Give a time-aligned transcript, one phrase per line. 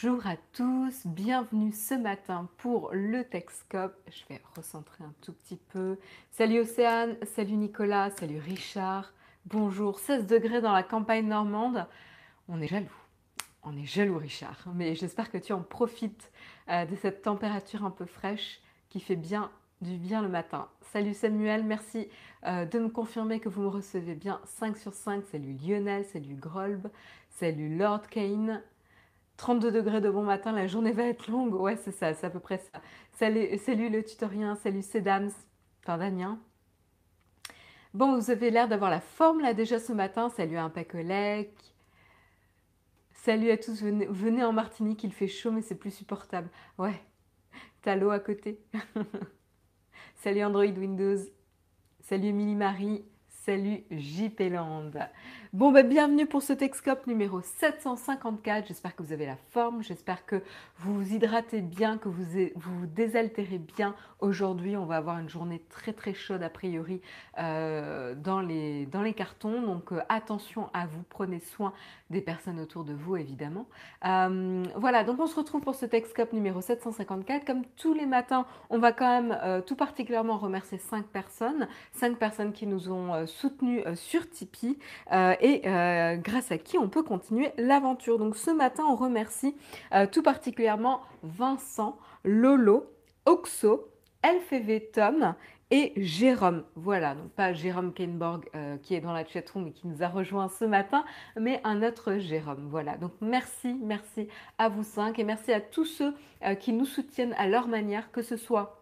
[0.00, 3.96] Bonjour à tous, bienvenue ce matin pour le Texcope.
[4.06, 5.98] Je vais recentrer un tout petit peu.
[6.30, 9.12] Salut Océane, salut Nicolas, salut Richard.
[9.46, 11.84] Bonjour, 16 degrés dans la campagne normande.
[12.48, 12.86] On est jaloux,
[13.64, 16.30] on est jaloux Richard, mais j'espère que tu en profites
[16.68, 18.60] euh, de cette température un peu fraîche
[18.90, 20.68] qui fait bien du bien le matin.
[20.92, 22.08] Salut Samuel, merci
[22.46, 25.24] euh, de me confirmer que vous me recevez bien 5 sur 5.
[25.24, 26.88] Salut Lionel, salut Grolb,
[27.30, 28.62] salut Lord Kane.
[29.38, 31.54] 32 degrés de bon matin, la journée va être longue.
[31.54, 32.82] Ouais, c'est ça, c'est à peu près ça.
[33.12, 35.30] Salut, le tutorien, salut Sedams,
[35.82, 36.38] enfin Damien.
[37.94, 40.28] Bon, vous avez l'air d'avoir la forme là déjà ce matin.
[40.28, 41.52] Salut un Pacolec.
[43.12, 46.50] Salut à tous, venez, en Martinique, il fait chaud mais c'est plus supportable.
[46.76, 47.00] Ouais,
[47.82, 48.60] t'as l'eau à côté.
[50.16, 51.18] Salut Android Windows.
[52.00, 53.04] Salut Emily Marie.
[53.48, 54.90] Salut JP Land.
[55.54, 58.68] Bon, bah, bienvenue pour ce Texcope numéro 754.
[58.68, 60.42] J'espère que vous avez la forme, j'espère que
[60.76, 62.22] vous vous hydratez bien, que vous
[62.54, 63.94] vous, désaltérez bien.
[64.20, 67.00] Aujourd'hui, on va avoir une journée très très chaude a priori
[67.38, 69.62] euh, dans, les, dans les cartons.
[69.62, 71.72] Donc euh, attention à vous, prenez soin
[72.10, 73.66] des personnes autour de vous évidemment.
[74.04, 77.46] Euh, voilà, donc on se retrouve pour ce Texcope numéro 754.
[77.46, 82.52] Comme tous les matins, on va quand même tout particulièrement remercier 5 personnes, 5 personnes
[82.52, 84.78] qui nous ont soutenus sur Tipeee
[85.40, 88.18] et euh, grâce à qui on peut continuer l'aventure.
[88.18, 89.54] Donc ce matin, on remercie
[89.94, 92.86] euh, tout particulièrement Vincent, Lolo,
[93.26, 93.88] Oxo,
[94.24, 95.34] LFV Tom
[95.70, 96.64] et Jérôme.
[96.74, 100.08] Voilà, donc pas Jérôme Kenborg euh, qui est dans la chatroom et qui nous a
[100.08, 101.04] rejoint ce matin,
[101.38, 102.68] mais un autre Jérôme.
[102.70, 106.14] Voilà, donc merci, merci à vous cinq et merci à tous ceux
[106.60, 108.77] qui nous soutiennent à leur manière, que ce soit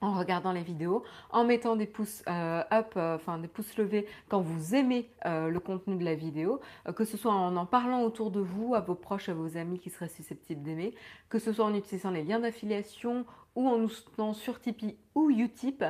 [0.00, 4.06] en regardant les vidéos, en mettant des pouces euh, up, euh, enfin des pouces levés
[4.28, 6.60] quand vous aimez euh, le contenu de la vidéo,
[6.94, 9.78] que ce soit en en parlant autour de vous, à vos proches, à vos amis
[9.78, 10.94] qui seraient susceptibles d'aimer,
[11.28, 13.24] que ce soit en utilisant les liens d'affiliation
[13.54, 15.82] ou en nous soutenant sur Tipeee ou Utip,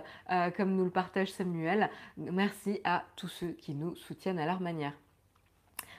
[0.56, 1.90] comme nous le partage Samuel.
[2.16, 4.92] Merci à tous ceux qui nous soutiennent à leur manière.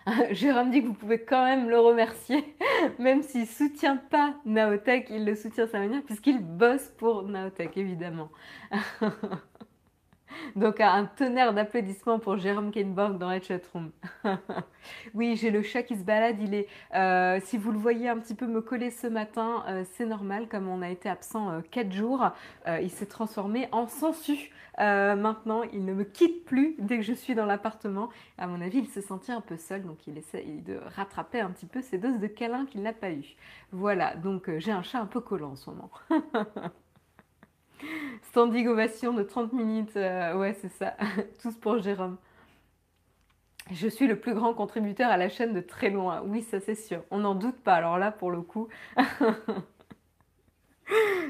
[0.31, 2.55] Jérôme dit que vous pouvez quand même le remercier,
[2.99, 7.75] même s'il ne soutient pas Naotech, il le soutient sa manière, puisqu'il bosse pour Naotech,
[7.77, 8.29] évidemment.
[10.55, 13.91] Donc un tonnerre d'applaudissements pour Jérôme Kenborg dans la chatroom.
[15.13, 16.37] oui, j'ai le chat qui se balade.
[16.41, 19.83] Il est, euh, si vous le voyez un petit peu me coller ce matin, euh,
[19.93, 20.47] c'est normal.
[20.47, 22.29] Comme on a été absent 4 euh, jours,
[22.81, 24.51] il s'est transformé en sensu.
[24.77, 28.09] maintenant, il ne me quitte plus dès que je suis dans l'appartement.
[28.37, 31.51] À mon avis, il se sentit un peu seul, donc il essaie de rattraper un
[31.51, 33.35] petit peu ses doses de câlin qu'il n'a pas eu.
[33.71, 35.91] Voilà, donc j'ai un chat un peu collant en ce moment.
[38.29, 39.95] Standing ovation de 30 minutes.
[39.95, 40.95] Euh, ouais, c'est ça.
[41.41, 42.17] Tous pour Jérôme.
[43.71, 46.21] Je suis le plus grand contributeur à la chaîne de très loin.
[46.25, 47.03] Oui, ça c'est sûr.
[47.11, 47.75] On n'en doute pas.
[47.75, 48.67] Alors là, pour le coup.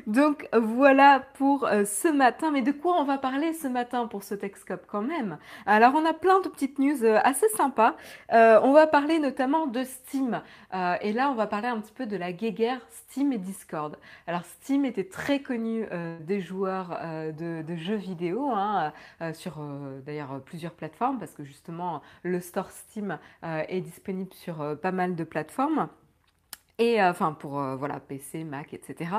[0.08, 2.52] Donc voilà pour euh, ce matin.
[2.52, 5.38] Mais de quoi on va parler ce matin pour ce Texcope quand même?
[5.66, 7.96] Alors on a plein de petites news euh, assez sympas.
[8.32, 10.42] Euh, on va parler notamment de Steam.
[11.02, 13.98] et là on va parler un petit peu de la guéguerre Steam et Discord.
[14.28, 15.86] Alors Steam était très connu
[16.22, 17.00] des joueurs
[17.38, 18.94] de, jeux vidéo hein,
[19.34, 19.60] sur
[20.06, 25.24] d'ailleurs plusieurs plateformes parce que justement le store Steam est disponible sur pas mal de
[25.24, 25.90] plateformes
[26.80, 29.12] et euh, enfin pour euh, voilà PC, Mac, etc.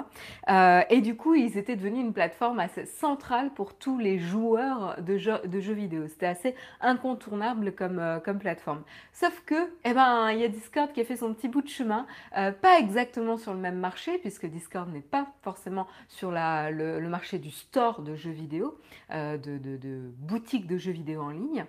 [0.48, 5.00] Euh, et du coup, ils étaient devenus une plateforme assez centrale pour tous les joueurs
[5.02, 6.06] de jeux, de jeux vidéo.
[6.08, 8.82] C'était assez incontournable comme, comme plateforme.
[9.12, 11.68] Sauf que, eh ben, il y a Discord qui a fait son petit bout de
[11.68, 17.08] chemin, pas exactement sur le même marché, puisque Discord n'est pas forcément sur la, le,
[17.08, 18.78] marché du store de jeux vidéo,
[19.10, 21.66] de, de, de boutiques de jeux vidéo en ligne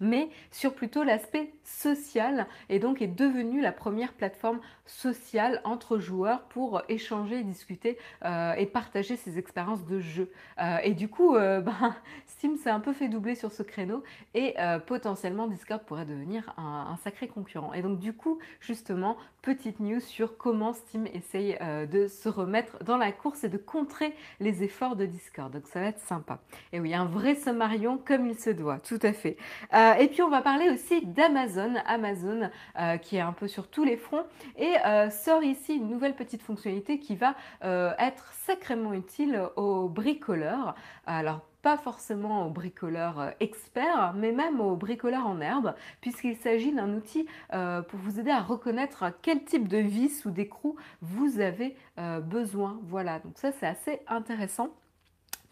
[0.00, 6.42] mais sur plutôt l'aspect social et donc est devenue la première plateforme sociale entre joueurs
[6.44, 10.30] pour échanger, discuter euh, et partager ses expériences de jeu.
[10.60, 11.94] Euh, et du coup, euh, ben,
[12.26, 14.02] Steam s'est un peu fait doubler sur ce créneau
[14.34, 14.54] et
[14.86, 17.72] potentiellement Discord pourrait devenir un, sacré concurrent.
[17.72, 21.58] Et donc du coup, justement, petite news sur comment Steam essaye
[21.90, 25.52] de se remettre dans la course et de contrer les efforts de Discord.
[25.52, 26.40] Donc ça va être sympa.
[26.72, 29.36] Et oui, un vrai sommarion comme il se doit, tout à fait.
[29.94, 33.84] Et puis on va parler aussi d'Amazon, Amazon euh, qui est un peu sur tous
[33.84, 34.24] les fronts
[34.56, 37.34] et euh, sort ici une nouvelle petite fonctionnalité qui va
[37.98, 40.74] être sacrément utile aux bricoleurs.
[41.06, 46.94] Alors pas forcément aux bricoleurs experts, mais même aux bricoleurs en herbe, puisqu'il s'agit d'un
[46.94, 51.76] outil pour vous aider à reconnaître quel type de vis ou d'écrou vous avez
[52.22, 52.78] besoin.
[52.84, 54.70] Voilà, donc ça c'est assez intéressant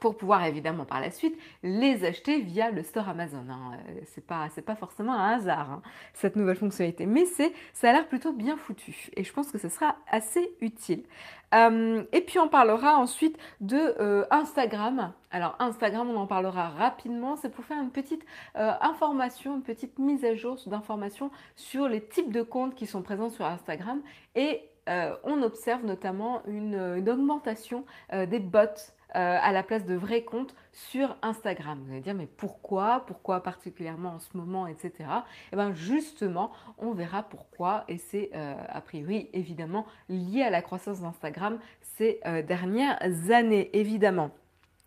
[0.05, 3.47] pour pouvoir évidemment par la suite les acheter via le store Amazon.
[3.49, 3.79] Hein.
[3.89, 7.93] Euh, c'est pas pas forcément un hasard hein, cette nouvelle fonctionnalité, mais c'est ça a
[7.95, 11.05] l'air plutôt bien foutu et je pense que ce sera assez utile.
[11.55, 15.15] Euh, et puis on parlera ensuite de euh, Instagram.
[15.31, 17.37] Alors Instagram, on en parlera rapidement.
[17.37, 22.31] C'est pour faire une petite information, une petite mise à jour d'informations sur les types
[22.31, 24.03] de comptes qui sont présents sur Instagram
[24.35, 30.55] et on observe notamment une augmentation des bots euh, à la place de vrais comptes
[30.73, 31.81] sur Instagram.
[31.85, 34.93] Vous allez dire, mais pourquoi Pourquoi particulièrement en ce moment, etc.
[34.99, 35.05] Et
[35.53, 40.63] eh bien justement, on verra pourquoi, et c'est euh, a priori évidemment lié à la
[40.63, 41.59] croissance d'Instagram
[41.97, 42.99] ces euh, dernières
[43.31, 44.31] années, évidemment.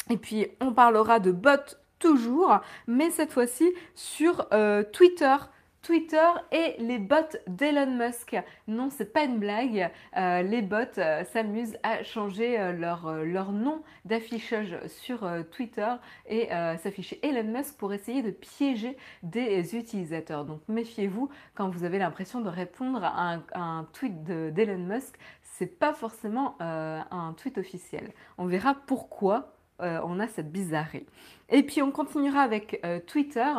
[0.09, 4.47] Et puis, on parlera de bots toujours, mais cette fois-ci sur
[4.93, 5.35] Twitter.
[5.81, 7.15] Twitter et les bots
[7.47, 8.35] d'Elon Musk.
[8.67, 9.89] Non, c'est pas une blague.
[10.17, 15.89] Euh, les bots euh, s'amusent à changer euh, leur, leur, nom d'affichage sur Twitter
[16.27, 20.43] et s'afficher Elon Musk pour essayer de piéger des utilisateurs.
[20.43, 25.17] Donc méfiez-vous quand vous avez l'impression de répondre à un, tweet d'Elon Musk.
[25.43, 28.11] C'est pas forcément un tweet officiel.
[28.37, 31.05] On verra pourquoi on a cette bizarrerie.
[31.49, 33.53] Et puis on continuera avec Twitter.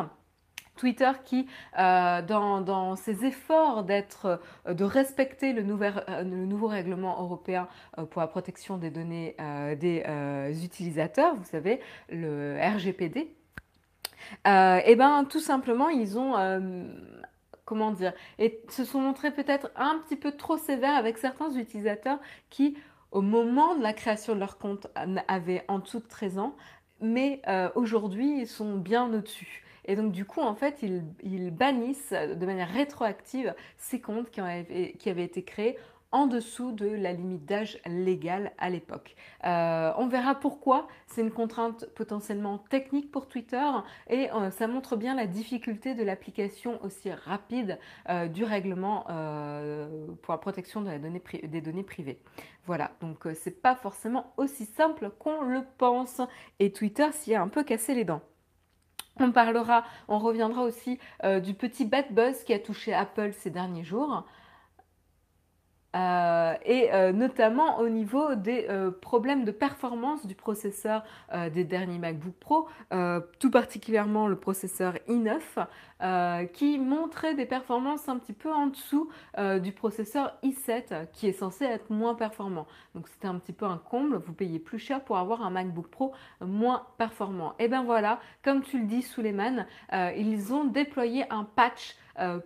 [0.79, 1.47] Twitter qui,
[1.79, 7.69] euh, dans, ses efforts euh, de respecter le, euh, nouveau règlement européen
[8.11, 9.37] pour la protection des données
[9.79, 13.21] des utilisateurs, vous savez, le RGPD,
[14.45, 16.35] et eh ben tout simplement ils ont
[17.65, 22.19] comment dire, et se sont montrés peut-être un petit peu trop sévères avec certains utilisateurs
[22.51, 22.77] qui,
[23.11, 24.87] au moment de la création de leur compte,
[25.29, 26.57] avaient en dessous de 13 ans,
[27.01, 27.43] mais
[27.75, 29.65] aujourd'hui, ils sont bien au-dessus.
[29.89, 35.25] Et donc du coup, en fait, ils, bannissent de manière rétroactive ces comptes qui, avaient
[35.25, 35.77] été créés
[36.13, 39.15] en dessous de la limite d'âge légale à l'époque.
[39.45, 40.89] Euh, on verra pourquoi.
[41.07, 43.67] C'est une contrainte potentiellement technique pour Twitter
[44.09, 49.05] et euh, ça montre bien la difficulté de l'application aussi rapide euh, du règlement
[50.23, 52.21] pour la protection des données privées.
[52.67, 56.21] Voilà, donc c'est pas forcément aussi simple qu'on le pense
[56.59, 58.23] et Twitter s'y a un peu cassé les dents.
[59.21, 63.51] On parlera, on reviendra aussi euh, du petit bad buzz qui a touché Apple ces
[63.51, 64.25] derniers jours.
[65.97, 71.03] Euh, et euh, notamment au niveau des euh, problèmes de performance du processeur
[71.53, 72.69] des derniers MacBook Pro,
[73.39, 79.11] tout particulièrement le processeur i9, qui montrait des performances un petit peu en dessous
[79.61, 82.67] du processeur i7, qui est censé être moins performant.
[82.95, 85.89] Donc c'était un petit peu un comble, vous payez plus cher pour avoir un MacBook
[85.89, 87.55] Pro moins performant.
[87.59, 91.97] Et bien voilà, comme tu le dis, Suleiman, ils ont déployé un patch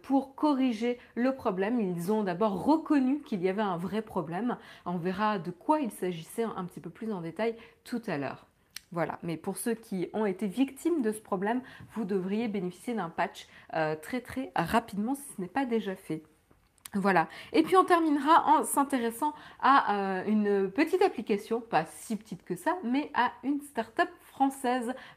[0.03, 1.81] pour corriger le problème.
[1.81, 4.57] Ils ont d'abord reconnu qu'il y avait un vrai problème.
[4.87, 8.47] On verra de quoi il s'agissait un petit peu plus en détail tout à l'heure.
[8.93, 11.63] Voilà, mais pour ceux qui ont été victimes de ce problème,
[11.95, 16.23] vous devriez bénéficier d'un patch euh, très très rapidement si ce n'est pas déjà fait.
[16.95, 17.27] Voilà.
[17.55, 22.55] Et puis on terminera en s'intéressant à euh, une petite application, pas si petite que
[22.55, 24.11] ça, mais à une start-up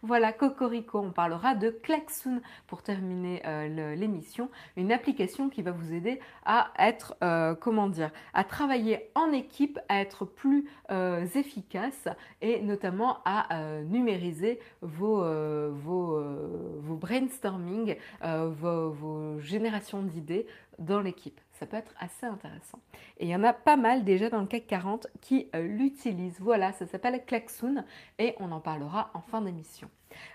[0.01, 5.93] Voilà, Cocorico, on parlera de Klaxoon pour terminer euh, l'émission, une application qui va vous
[5.93, 12.07] aider à être, euh, comment dire, à travailler en équipe, à être plus euh, efficace
[12.41, 13.47] et notamment à
[13.83, 15.23] numériser vos,
[15.71, 20.45] vos, brainstorming, vos générations d'idées
[20.79, 21.39] dans l'équipe.
[21.59, 22.79] Ça peut être assez intéressant.
[23.17, 26.39] Et il y en a pas mal déjà dans le CAC 40 qui euh, l'utilisent.
[26.41, 27.85] Voilà, ça s'appelle Klaxoon
[28.19, 29.89] et on en parlera en fin d'émission.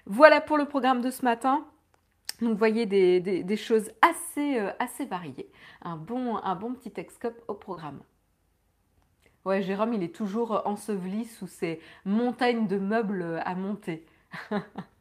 [0.07, 1.67] Voilà pour le programme de ce matin.
[2.41, 5.51] Donc, vous voyez des, choses assez, euh, assez variées.
[5.83, 8.01] Un bon, un bon petit Texcope au programme.
[9.45, 14.07] Ouais, Jérôme, il est toujours enseveli sous ces montagnes de meubles à monter.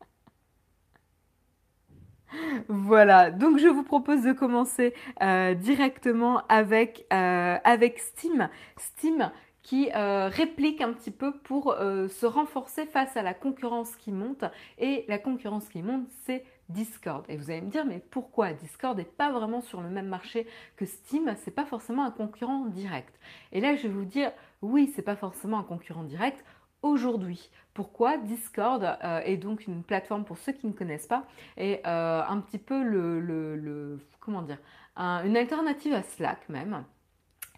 [2.67, 8.50] Voilà, donc je vous propose de commencer euh, directement avec, euh, avec Steam.
[8.77, 9.31] Steam
[9.62, 14.45] qui euh, réplique un petit peu pour se renforcer face à la concurrence qui monte.
[14.79, 17.25] Et la concurrence qui monte, c'est Discord.
[17.29, 20.48] Et vous allez me dire, mais pourquoi Discord n'est pas vraiment sur le même marché
[20.75, 21.36] que Steam?
[21.43, 23.13] C'est pas forcément un concurrent direct.
[23.51, 24.31] Et là, je vais vous dire,
[24.62, 26.43] oui, c'est pas forcément un concurrent direct
[26.81, 27.50] aujourd'hui.
[27.74, 31.25] Pourquoi Discord euh, est donc une plateforme pour ceux qui ne connaissent pas
[31.57, 34.59] et euh, un petit peu le, comment dire
[34.98, 36.83] une alternative à Slack même.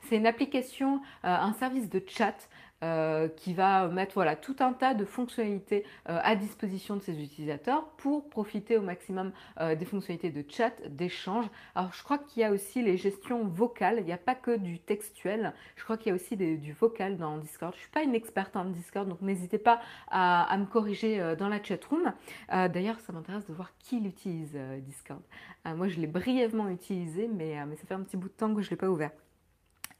[0.03, 2.35] C'est une application, un service de chat
[2.83, 7.21] euh, qui va mettre voilà, tout un tas de fonctionnalités euh, à disposition de ses
[7.21, 11.45] utilisateurs pour profiter au maximum euh, des fonctionnalités de chat, d'échange.
[11.75, 14.57] Alors je crois qu'il y a aussi les gestions vocales, il n'y a pas que
[14.57, 17.71] du textuel, je crois qu'il y a aussi du vocal dans Discord.
[17.73, 21.49] Je ne suis pas une experte en Discord, donc n'hésitez pas à, me corriger dans
[21.49, 22.11] la chat room.
[22.49, 25.21] D'ailleurs, ça m'intéresse de voir qui l'utilise Discord.
[25.65, 28.61] moi, je l'ai brièvement utilisé, mais, mais ça fait un petit bout de temps que
[28.61, 29.11] je ne l'ai pas ouvert.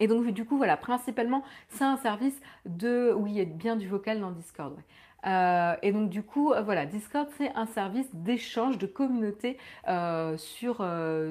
[0.01, 2.33] Et donc, du coup, voilà, principalement, c'est un service
[2.65, 4.75] de, où il y a bien du vocal dans Discord.
[5.25, 10.37] Euh, et donc du coup, euh, voilà, Discord c'est un service d'échange de communauté euh,
[10.37, 10.85] sur,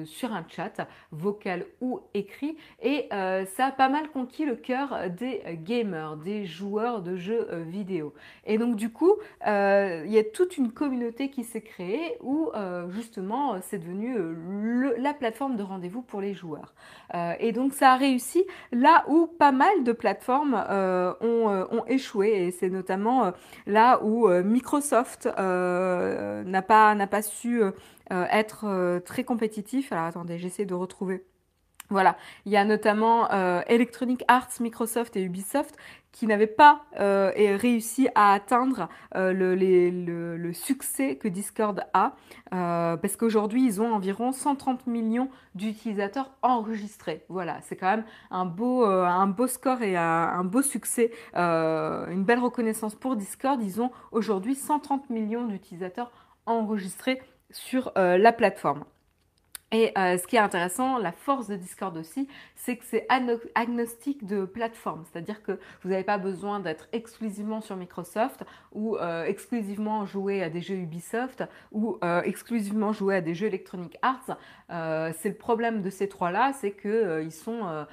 [0.05, 5.41] sur un chat vocal ou écrit et ça a pas mal conquis le cœur des
[5.63, 8.13] gamers, des joueurs de jeux vidéo.
[8.45, 12.49] Et donc du coup, il y a toute une communauté qui s'est créée où
[12.89, 14.15] justement c'est devenu
[14.97, 16.73] la plateforme de rendez-vous pour les joueurs.
[17.39, 22.69] et donc ça a réussi là où pas mal de plateformes ont, échoué et c'est
[22.69, 23.33] notamment
[24.01, 27.71] où euh, Microsoft euh, n'a pas, pas su euh,
[28.09, 29.91] être très compétitif.
[29.91, 31.23] Alors attendez, j'essaie de retrouver.
[31.89, 33.29] Voilà, il y a notamment
[33.67, 35.75] Electronic Arts, Microsoft et Ubisoft
[36.11, 42.13] qui n'avaient pas euh, réussi à atteindre euh, le, succès que Discord a,
[42.53, 47.23] euh, parce qu'aujourd'hui, ils ont environ 130 millions d'utilisateurs enregistrés.
[47.29, 52.39] Voilà, c'est quand même un beau, un beau score et un, beau succès, une belle
[52.39, 53.61] reconnaissance pour Discord.
[53.63, 56.11] Ils ont aujourd'hui 130 millions d'utilisateurs
[56.45, 58.83] enregistrés sur la plateforme.
[59.71, 63.07] Et ce qui est intéressant, la force de Discord aussi, c'est que c'est
[63.55, 69.23] agnostique de plateforme, c'est-à-dire que vous n'avez pas besoin d'être exclusivement sur Microsoft ou euh,
[69.25, 74.37] exclusivement jouer à des jeux Ubisoft ou euh, exclusivement jouer à des jeux Electronic Arts.
[74.69, 77.85] Euh, c'est le problème de ces trois-là, c'est qu'ils sont,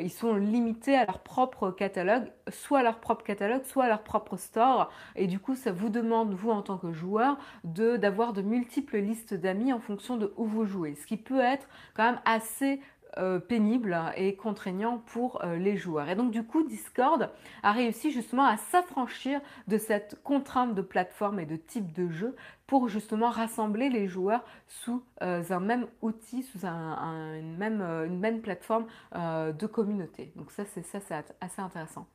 [0.00, 4.90] ils sont limités à leur propre catalogue, soit leur propre catalogue, soit leur propre store.
[5.14, 8.98] Et du coup, ça vous demande, vous en tant que joueur, d'avoir de, de multiples
[8.98, 12.80] listes d'amis en fonction de où vous jouez, ce qui peut être quand même assez
[13.18, 16.10] euh, pénible et contraignant pour euh, les joueurs.
[16.10, 17.30] Et donc du coup, Discord
[17.62, 22.36] a réussi justement à s'affranchir de cette contrainte de plateforme et de type de jeu
[22.66, 28.42] pour justement rassembler les joueurs sous euh, un même outil, sous une, même, une, même,
[28.42, 30.32] plateforme de communauté.
[30.36, 32.06] Donc ça, c'est ça, c'est assez intéressant.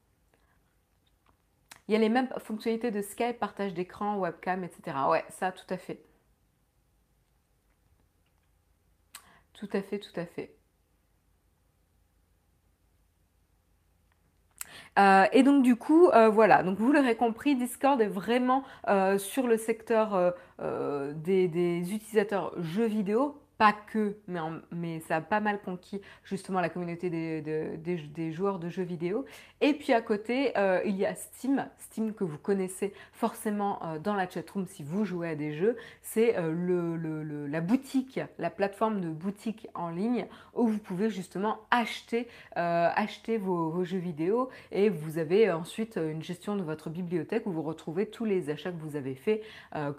[1.87, 4.97] Il y a les mêmes fonctionnalités de Skype, partage d'écran, webcam, etc.
[5.09, 6.10] Ouais, ça, tout à fait.
[9.61, 10.55] Tout à fait, tout à fait.
[14.97, 19.19] Euh, et donc du coup, euh, voilà, donc vous l'aurez compris, Discord est vraiment euh,
[19.19, 24.17] sur le secteur des, des, utilisateurs jeux vidéo, pas que,
[24.71, 29.23] mais, ça a pas mal conquis justement la communauté des, joueurs de jeux vidéo.
[29.63, 33.99] Et puis à côté, euh, il y a Steam, Steam que vous connaissez forcément euh,
[33.99, 35.77] dans la chatroom si vous jouez à des jeux.
[36.01, 40.25] C'est euh, la boutique, la plateforme de boutique en ligne
[40.55, 42.27] où vous pouvez justement acheter,
[43.37, 48.07] vos, jeux vidéo et vous avez ensuite une gestion de votre bibliothèque où vous retrouvez
[48.07, 49.43] tous les achats que vous avez faits,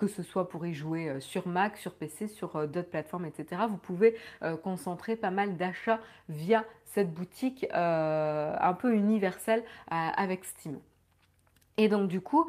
[0.00, 3.77] que ce soit pour y jouer sur Mac, sur PC, sur d'autres plateformes, etc vous
[3.77, 10.45] pouvez euh, concentrer pas mal d'achats via cette boutique euh, un peu universelle euh, avec
[10.45, 10.79] Steam.
[11.79, 12.47] Et donc du coup,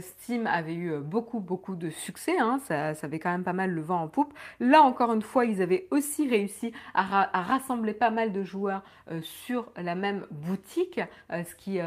[0.00, 2.60] Steam avait eu beaucoup beaucoup de succès, hein.
[2.60, 4.32] ça, avait quand même pas mal le vent en poupe.
[4.60, 8.84] Là encore une fois, ils avaient aussi réussi à, rassembler pas mal de joueurs
[9.22, 11.80] sur la même boutique, ce qui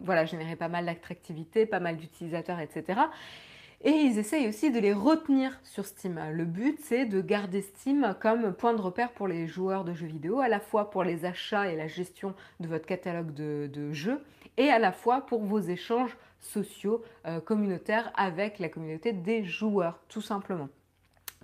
[0.00, 3.02] voilà générait pas mal d'attractivité, pas mal d'utilisateurs, etc.
[3.84, 6.20] Et ils essayent aussi de les retenir sur Steam.
[6.30, 10.06] Le but, c'est de garder Steam comme point de repère pour les joueurs de jeux
[10.06, 14.20] vidéo, à la fois pour les achats et la gestion de votre catalogue de, jeux,
[14.56, 19.98] et à la fois pour vos échanges sociaux, euh, communautaires avec la communauté des joueurs,
[20.08, 20.68] tout simplement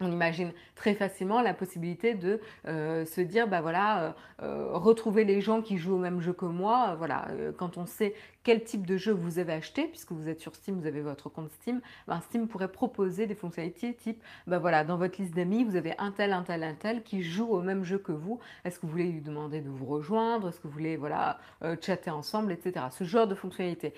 [0.00, 5.40] on imagine très facilement la possibilité de euh, se dire bah voilà euh, retrouver les
[5.40, 7.26] gens qui jouent au même jeu que moi voilà
[7.56, 8.14] quand on sait
[8.48, 11.28] quel type de jeu vous avez acheté puisque vous êtes sur Steam vous avez votre
[11.28, 15.64] compte Steam ben, Steam pourrait proposer des fonctionnalités type bah voilà dans votre liste d'amis
[15.64, 18.38] vous avez un tel un tel un tel qui joue au même jeu que vous.
[18.64, 20.48] Est-ce que vous voulez lui demander de vous rejoindre?
[20.48, 21.38] Est-ce que vous voulez voilà
[21.82, 23.92] chatter ensemble etc ce genre de fonctionnalités.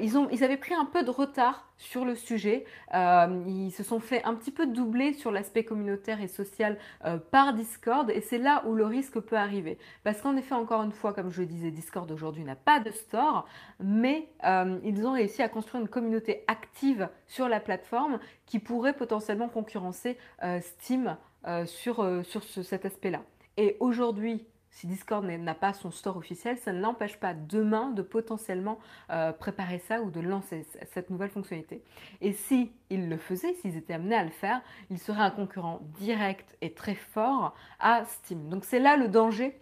[0.00, 2.64] Ils ont avaient pris un peu de retard sur le sujet.
[2.94, 6.76] Ils se sont fait un petit peu doubler sur la l'aspect communautaire et social
[7.06, 9.78] euh, par Discord et c'est là où le risque peut arriver.
[10.04, 12.90] Parce qu'en effet, encore une fois, comme je le disais, Discord aujourd'hui n'a pas de
[12.90, 13.48] store,
[14.44, 19.48] euh, ils ont réussi à construire une communauté active sur la plateforme qui pourrait potentiellement
[19.48, 21.16] concurrencer euh, Steam
[21.64, 23.22] sur, sur cet aspect-là.
[23.56, 28.02] Et aujourd'hui, si Discord n'a pas son store officiel, ça ne l'empêche pas demain de
[28.02, 28.78] potentiellement
[29.10, 31.82] euh, préparer ça ou de lancer cette nouvelle fonctionnalité.
[32.20, 35.80] Et si ils le faisaient, s'ils étaient amenés à le faire, ils seraient un concurrent
[35.98, 38.48] direct et très fort à Steam.
[38.48, 39.60] Donc c'est là le danger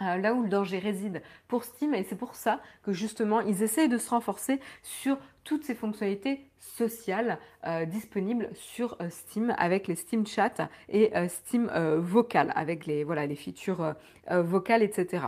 [0.00, 3.62] euh, là où le danger réside pour Steam et c'est pour ça que justement ils
[3.62, 9.88] essayent de se renforcer sur toutes ces fonctionnalités sociales euh, disponibles sur euh, Steam avec
[9.88, 13.94] les Steam Chat et Steam Vocal avec les, voilà, features
[14.30, 15.24] vocales, etc.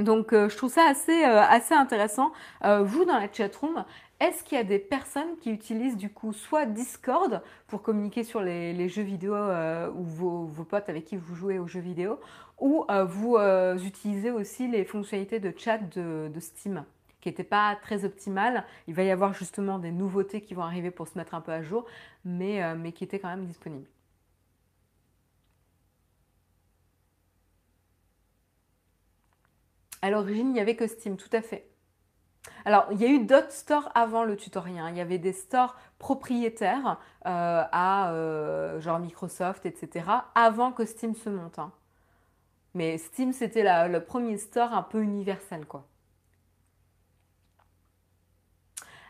[0.00, 2.32] Donc je trouve ça assez, assez intéressant.
[2.62, 3.84] vous dans la chatroom,
[4.22, 8.40] est-ce qu'il y a des personnes qui utilisent du coup soit Discord pour communiquer sur
[8.40, 12.18] les, jeux vidéo ou vos, potes avec qui vous jouez aux jeux vidéo
[12.62, 16.84] ou euh, vous euh, utilisez aussi les fonctionnalités de chat de, Steam
[17.20, 18.64] qui n'étaient pas très optimales.
[18.86, 21.52] Il va y avoir justement des nouveautés qui vont arriver pour se mettre un peu
[21.52, 21.86] à jour,
[22.24, 23.88] mais, euh, mais qui étaient quand même disponibles.
[30.02, 31.71] À l'origine, il n'y avait que Steam, tout à fait.
[32.64, 34.78] Alors, il y a eu d'autres stores avant le tutoriel.
[34.78, 34.90] Hein.
[34.90, 38.12] Il y avait des stores propriétaires à
[38.80, 40.04] genre Microsoft, etc.
[40.34, 41.58] avant que Steam se monte.
[41.58, 41.72] Hein.
[42.74, 45.64] Mais Steam, c'était le premier store un peu universel.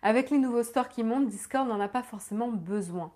[0.03, 3.13] Avec les nouveaux stores qui montent, Discord n'en a pas forcément besoin.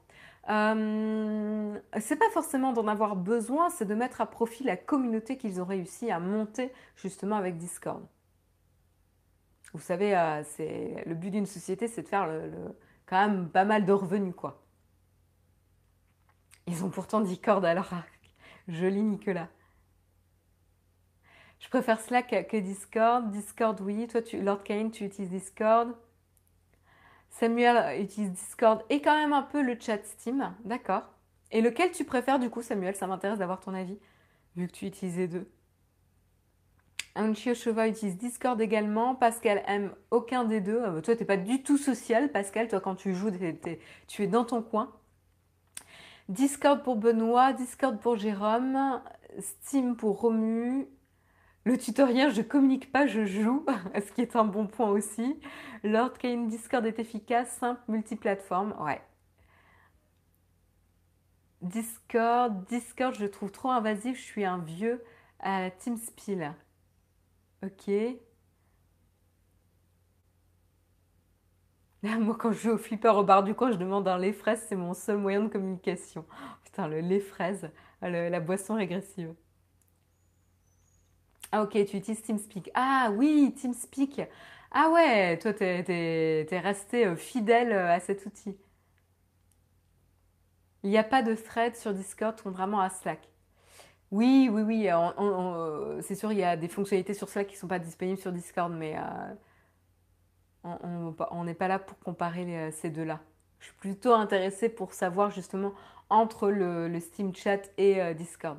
[0.48, 5.60] Euh, c'est pas forcément d'en avoir besoin, c'est de mettre à profit la communauté qu'ils
[5.60, 8.06] ont réussi à monter justement avec Discord.
[9.76, 12.26] Vous savez, euh, c'est le but d'une société, c'est de faire
[13.04, 14.64] quand même pas mal de revenus, quoi.
[16.66, 18.32] Ils ont pourtant Discord à leur arc.
[18.68, 19.48] Joli Nicolas.
[21.58, 23.30] Je préfère Slack que Discord.
[23.30, 24.08] Discord, oui.
[24.08, 25.94] Toi, Lord Kane, tu utilises Discord.
[27.28, 30.54] Samuel utilise Discord et quand même un peu le chat Steam.
[30.64, 31.02] D'accord.
[31.50, 32.96] Et lequel tu préfères du coup, Samuel?
[32.96, 33.98] Ça m'intéresse d'avoir ton avis,
[34.56, 35.46] vu que tu utilises les deux.
[37.16, 39.14] Anchio Chova utilise Discord également.
[39.14, 40.80] Pascal aime aucun des deux.
[40.80, 42.68] Euh, toi, tu n'es pas du tout social, Pascal.
[42.68, 43.30] Toi, quand tu joues,
[44.06, 44.92] tu es dans ton coin.
[46.28, 49.00] Discord pour Benoît, Discord pour Jérôme,
[49.38, 50.86] Steam pour Romu,
[51.64, 55.38] le tutoriel, je communique pas, je joue, ce qui est un bon point aussi.
[55.84, 59.00] Lord Kane Discord est efficace, simple, multiplateforme, ouais.
[61.62, 65.02] Discord, Discord, je trouve trop invasif, je suis un vieux
[65.40, 66.40] à TeamSpeak.
[67.62, 67.88] Ok.
[72.02, 74.64] Moi, quand je joue au flipper au bar du coin, je demande un lait fraise,
[74.68, 76.24] c'est mon seul moyen de communication.
[76.64, 77.70] Putain, le lait fraise,
[78.02, 79.34] la boisson régressive.
[81.52, 82.70] Ah ok, tu utilises TeamSpeak.
[82.74, 84.22] Ah oui, TeamSpeak.
[84.70, 88.56] Ah ouais, toi, tu es, resté euh, fidèle euh, à cet outil.
[90.82, 93.28] Il n'y a pas de thread sur Discord, on vraiment à Slack.
[94.12, 97.58] Oui, oui, oui, euh, c'est sûr, il y a des fonctionnalités sur Slack qui ne
[97.58, 98.96] sont pas disponibles sur Discord, mais
[100.64, 103.20] on n'est pas là pour comparer ces deux-là.
[103.60, 105.72] Je suis plutôt intéressée pour savoir justement
[106.10, 108.58] entre le Steam Chat et Discord.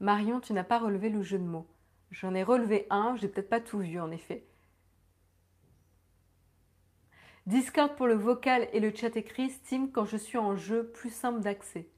[0.00, 1.68] Marion, tu n'as pas relevé le jeu de mots.
[2.10, 4.47] J'en ai relevé un, j'ai peut-être pas tout vu en effet.
[7.48, 11.08] Discord pour le vocal et le chat écrit, Steam quand je suis en jeu, plus
[11.08, 11.88] simple d'accès.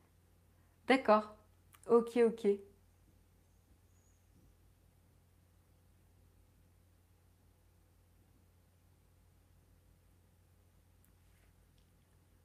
[0.89, 1.35] D'accord.
[1.89, 2.49] Ok, ok.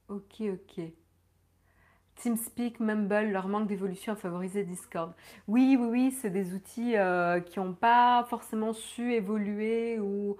[0.07, 0.93] Ok, ok.
[2.15, 5.13] TeamSpeak, Mumble, leur manque d'évolution a favorisé Discord.
[5.47, 10.37] Oui, oui, oui, c'est des outils euh, qui n'ont pas forcément su évoluer ou,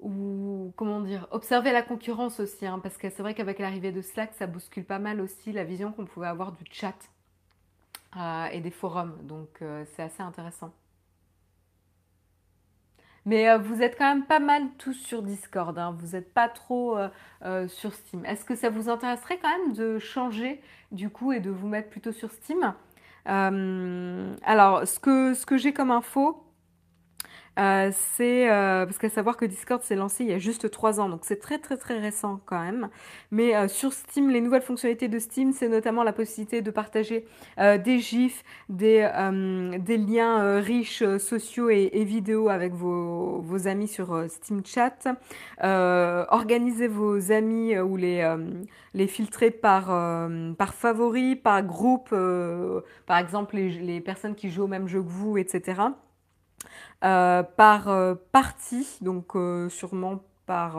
[0.00, 2.66] ou, comment dire, observer la concurrence aussi.
[2.66, 5.64] Hein, parce que c'est vrai qu'avec l'arrivée de Slack, ça bouscule pas mal aussi la
[5.64, 6.94] vision qu'on pouvait avoir du chat
[8.16, 9.16] euh, et des forums.
[9.22, 10.72] Donc euh, c'est assez intéressant.
[13.26, 15.94] Mais euh, vous êtes quand même pas mal tous sur Discord, hein.
[15.98, 16.96] vous n'êtes pas trop
[17.68, 18.24] sur Steam.
[18.24, 21.90] Est-ce que ça vous intéresserait quand même de changer du coup et de vous mettre
[21.90, 22.72] plutôt sur Steam?
[23.26, 26.42] Alors, ce que, ce que j'ai comme info,
[27.58, 31.00] euh, c'est euh, parce qu'à savoir que Discord s'est lancé il y a juste trois
[31.00, 32.88] ans, donc c'est très très très récent quand même.
[33.32, 37.26] Mais euh, sur Steam, les nouvelles fonctionnalités de Steam, c'est notamment la possibilité de partager
[37.58, 39.08] des gifs, des,
[39.78, 45.08] des liens riches sociaux et, vidéos avec vos, vos amis sur Steam Chat,
[45.60, 48.36] organiser vos amis ou les,
[48.94, 49.86] les filtrer par,
[50.56, 52.14] par favoris, par groupe,
[53.06, 55.88] par exemple les, les personnes qui jouent au même jeu que vous, etc.
[57.04, 60.78] Euh, par euh, partie, donc euh, sûrement par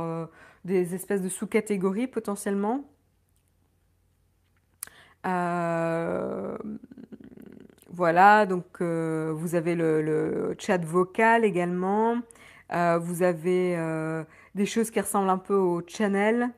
[0.65, 2.83] des espèces de sous-catégories potentiellement.
[7.91, 12.21] voilà, donc vous avez le, chat vocal également.
[12.71, 13.77] vous avez
[14.55, 16.49] des choses qui ressemblent un peu au channel.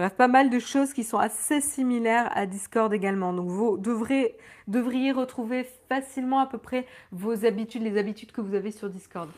[0.00, 3.34] Bref, pas mal de choses qui sont assez similaires à Discord également.
[3.34, 4.34] Donc vous devrez,
[4.66, 9.28] devriez retrouver facilement à peu près vos habitudes, les habitudes que vous avez sur Discord.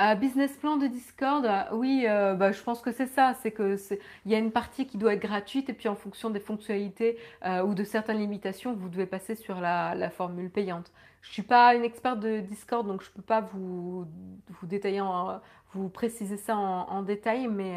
[0.00, 3.34] Euh, business plan de Discord, euh, oui, euh, bah, je pense que c'est ça.
[3.42, 3.76] C'est que
[4.24, 7.18] il y a une partie qui doit être gratuite et puis en fonction des fonctionnalités
[7.64, 10.92] ou de certaines limitations, vous devez passer sur la, formule payante.
[11.22, 14.06] Je suis pas une experte de Discord, donc je peux pas vous,
[14.48, 15.02] vous détailler,
[15.74, 17.76] vous préciser ça en, détail, mais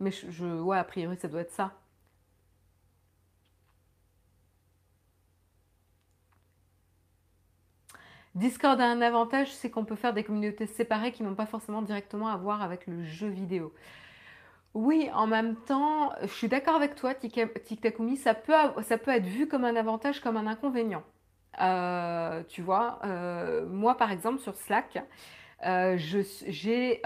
[0.00, 1.72] mais je, ouais, a priori, ça doit être ça.
[8.34, 11.82] Discord a un avantage, c'est qu'on peut faire des communautés séparées qui n'ont pas forcément
[11.82, 13.72] directement à voir avec le jeu vidéo.
[14.74, 19.24] Oui, en même temps, je suis d'accord avec toi, TikTakumi, ça peut, ça peut être
[19.26, 21.02] vu comme un avantage, comme un inconvénient.
[21.62, 24.98] Euh, tu vois, euh, moi par exemple sur Slack,
[25.64, 27.00] euh, j'ai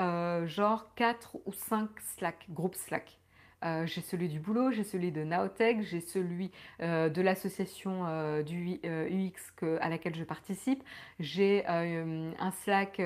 [0.46, 3.20] genre 4 ou 5 Slack, groupes Slack.
[3.62, 8.42] Euh, j'ai celui du boulot, j'ai celui de Naotech, j'ai celui euh, de l'association euh,
[8.42, 10.82] du UX à laquelle je participe,
[11.18, 13.00] j'ai un Slack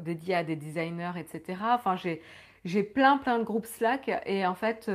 [0.00, 1.60] dédié à des designers, etc.
[1.74, 1.94] Enfin,
[2.64, 4.90] j'ai plein plein de groupes Slack et en fait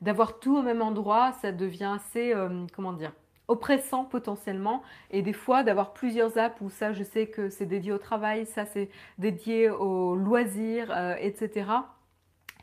[0.00, 2.34] d'avoir tout au même endroit, ça devient assez
[2.72, 3.12] comment dire
[3.52, 7.92] oppressant potentiellement et des fois d'avoir plusieurs apps où ça je sais que c'est dédié
[7.92, 8.88] au travail, ça c'est
[9.18, 11.64] dédié aux loisirs, etc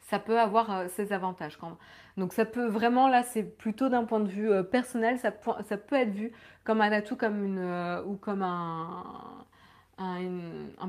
[0.10, 1.58] ça peut avoir euh, ses avantages.
[1.58, 1.78] Quand
[2.18, 5.96] Donc ça peut vraiment, là, c'est plutôt d'un point de vue euh, personnel, ça, peut
[5.96, 6.32] être vu
[6.64, 9.46] comme un atout comme une, euh, ou comme un,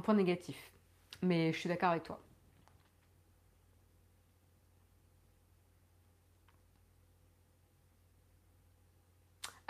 [0.03, 0.71] point négatif.
[1.23, 2.21] Mais je suis d'accord avec toi.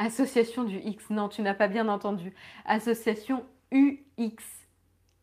[0.01, 1.11] Association du X.
[1.11, 2.35] Non, tu n'as pas bien entendu.
[2.65, 4.43] Association UX.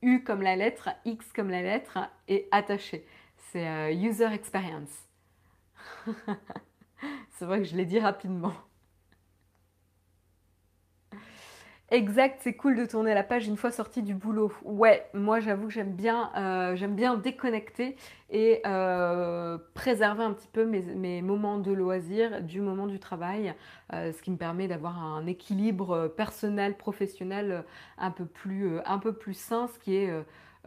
[0.03, 3.05] U comme la lettre, X comme la lettre et attaché
[3.51, 5.07] c'est euh, User Experience.
[7.31, 8.53] c'est vrai que je l'ai dit rapidement.
[11.89, 14.51] Exact, c'est cool de tourner la page une fois sortie du boulot.
[14.63, 17.95] Ouais, moi j'avoue que j'aime bien, euh, bien déconnecter
[18.29, 23.53] et euh, préserver un petit peu mes, moments de loisir du moment du travail,
[23.93, 27.63] ce qui me permet d'avoir un équilibre personnel, professionnel
[27.97, 30.11] un peu plus, un peu plus sain, ce qui est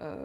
[0.01, 0.17] euh,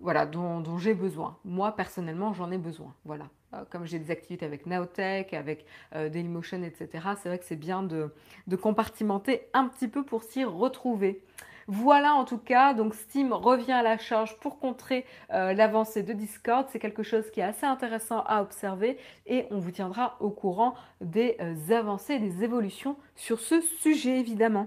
[0.00, 1.36] voilà, dont, j'ai besoin.
[1.44, 2.94] Moi, personnellement, j'en ai besoin.
[3.04, 3.26] Voilà.
[3.54, 6.88] Euh, comme j'ai des activités avec Naotech, avec euh, Dailymotion, etc.,
[7.20, 8.12] c'est vrai que c'est bien de,
[8.56, 11.22] compartimenter un petit peu pour s'y retrouver.
[11.66, 16.66] Voilà en tout cas, donc Steam revient à la charge pour contrer l'avancée de Discord.
[16.68, 20.74] C'est quelque chose qui est assez intéressant à observer et on vous tiendra au courant
[21.00, 21.36] des
[21.70, 24.66] avancées, des évolutions sur ce sujet évidemment.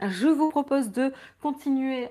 [0.00, 2.08] Je vous propose de continuer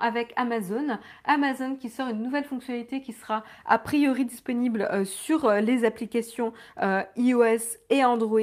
[0.00, 0.98] avec Amazon.
[1.24, 5.84] Amazon qui sort une nouvelle fonctionnalité qui sera a priori disponible euh, sur euh, les
[5.84, 8.40] applications euh, iOS et Android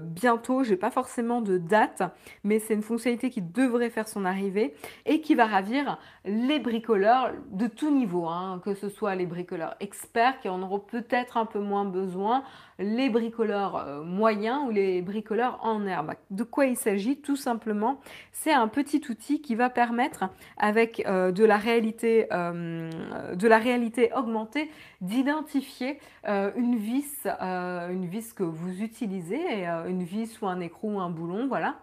[0.00, 0.62] bientôt.
[0.62, 2.02] J'ai pas forcément de date,
[2.44, 7.32] mais c'est une fonctionnalité qui devrait faire son arrivée et qui va ravir les bricoleurs
[7.50, 11.46] de tout niveau, hein, que ce soit les bricoleurs experts qui en auront peut-être un
[11.46, 12.44] peu moins besoin,
[12.78, 16.12] les bricoleurs moyens ou les bricoleurs en herbe.
[16.30, 17.20] De quoi il s'agit?
[17.20, 18.00] Tout simplement
[18.40, 20.24] c'est un petit outil qui va permettre,
[20.56, 22.88] avec euh, de, la réalité, euh,
[23.34, 30.40] de la réalité augmentée, d'identifier euh, une vis, une vis que vous utilisez, une vis
[30.40, 31.76] ou un écrou ou un boulon, voilà,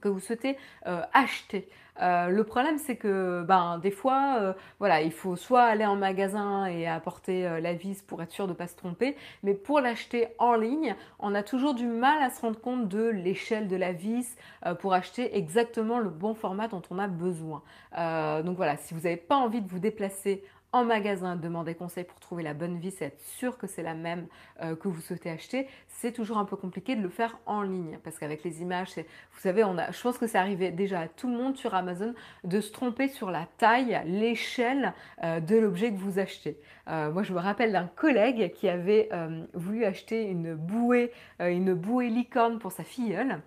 [0.00, 0.56] que vous souhaitez
[1.12, 1.68] acheter.
[2.00, 5.96] Euh, le problème, c'est que ben, des fois, euh, voilà, il faut soit aller en
[5.96, 9.54] magasin et apporter euh, la vis pour être sûr de ne pas se tromper, mais
[9.54, 13.68] pour l'acheter en ligne, on a toujours du mal à se rendre compte de l'échelle
[13.68, 14.36] de la vis
[14.80, 17.62] pour acheter exactement le bon format dont on a besoin.
[18.42, 22.20] donc voilà, si vous n'avez pas envie de vous déplacer en magasin, demander conseil pour
[22.20, 24.26] trouver la bonne vis et être sûr que c'est la même
[24.62, 27.98] euh, que vous souhaitez acheter, c'est toujours un peu compliqué de le faire en ligne
[28.04, 31.08] parce qu'avec les images, vous savez, on a, je pense que c'est arrivé déjà à
[31.08, 34.92] tout le monde sur Amazon de se tromper sur la taille, l'échelle
[35.24, 36.60] euh, de l'objet que vous achetez.
[36.88, 39.08] Euh, moi, je me rappelle d'un collègue qui avait
[39.54, 43.40] voulu acheter une bouée, une bouée licorne pour sa filleule.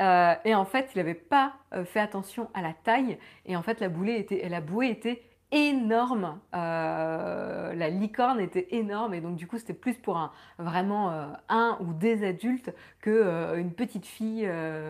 [0.00, 1.54] et en fait, il n'avait pas
[1.84, 3.18] fait attention à la taille.
[3.46, 6.38] Et en fait, la, était, la bouée était énorme.
[6.54, 11.26] Euh, la licorne était énorme et donc du coup c'était plus pour un vraiment euh,
[11.48, 14.48] un ou des adultes que euh, une petite fille.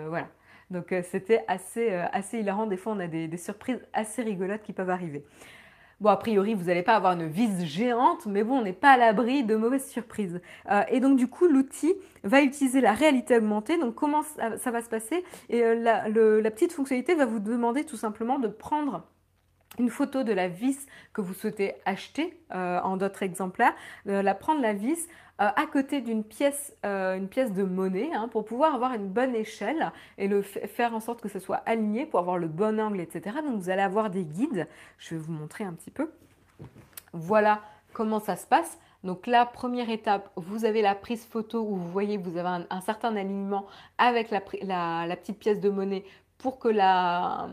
[0.09, 0.29] voilà.
[0.71, 1.91] Donc c'était assez,
[2.33, 2.67] hilarant.
[2.67, 5.25] Des fois on a des, surprises assez rigolotes qui peuvent arriver.
[6.01, 8.93] Bon, a priori, vous n'allez pas avoir une vis géante, mais bon, on n'est pas
[8.93, 10.41] à l'abri de mauvaises surprises.
[10.89, 11.93] Et donc, du coup, l'outil
[12.25, 13.77] va utiliser la réalité augmentée.
[13.77, 15.23] Donc, comment ça, va se passer?
[15.51, 19.05] Et la, petite fonctionnalité va vous demander tout simplement de prendre
[19.79, 24.61] une photo de la vis que vous souhaitez acheter euh, en d'autres exemplaires, la prendre
[24.61, 25.09] la vis,
[25.41, 29.91] euh, à côté d'une pièce, euh, de monnaie hein, pour pouvoir avoir une bonne échelle
[30.19, 33.37] et le faire en sorte que ce soit aligné pour avoir le bon angle, etc.
[33.43, 34.69] Donc vous allez avoir des guides.
[34.99, 36.11] Je vais vous montrer un petit peu.
[37.15, 37.63] Voilà
[37.95, 38.79] comment ça se passe.
[39.03, 42.81] Donc la première étape, vous avez la prise photo où vous voyez vous avez un,
[42.83, 46.05] certain alignement avec la, petite pièce de monnaie
[46.41, 47.49] pour que la,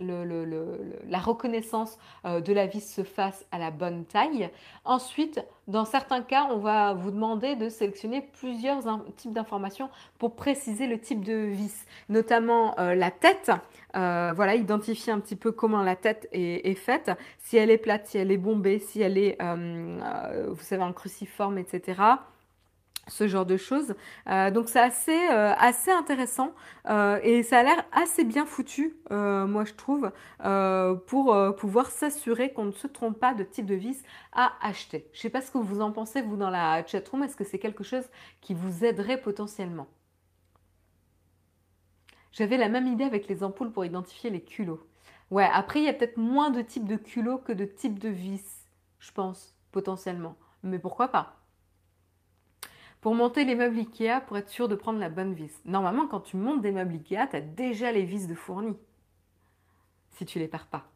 [0.00, 4.50] la reconnaissance euh, de la vis se fasse à la bonne taille.
[4.84, 8.82] Ensuite, dans certains cas, on va vous demander de sélectionner plusieurs
[9.16, 13.50] types d'informations pour préciser le type de vis, notamment euh, la tête.
[13.96, 18.06] Euh, voilà, identifier un petit peu comment la tête est, faite, si elle est plate,
[18.06, 22.18] si elle est bombée, si elle est, vous savez, en cruciforme, etc
[23.08, 23.94] ce genre de choses.
[24.28, 25.54] Euh, donc c'est assez, euh,
[25.98, 26.54] intéressant
[26.88, 30.12] euh, et ça a l'air assez bien foutu, moi je trouve,
[31.06, 35.08] pour pouvoir s'assurer qu'on ne se trompe pas de type de vis à acheter.
[35.12, 37.22] Je ne sais pas ce que vous en pensez, vous, dans la chatroom.
[37.22, 38.04] Est-ce que c'est quelque chose
[38.40, 39.88] qui vous aiderait potentiellement?
[42.32, 44.86] J'avais la même idée avec les ampoules pour identifier les culots.
[45.30, 48.08] Ouais, après, il y a peut-être moins de types de culots que de types de
[48.08, 48.68] vis,
[48.98, 50.36] je pense, potentiellement.
[50.62, 51.37] Mais pourquoi pas?
[53.00, 55.52] Pour monter les meubles Ikea, pour être sûr de prendre la bonne vis.
[55.64, 58.76] Normalement, quand tu montes des meubles Ikea, tu as déjà les vis de fourni.
[60.10, 60.90] Si tu les perds pas.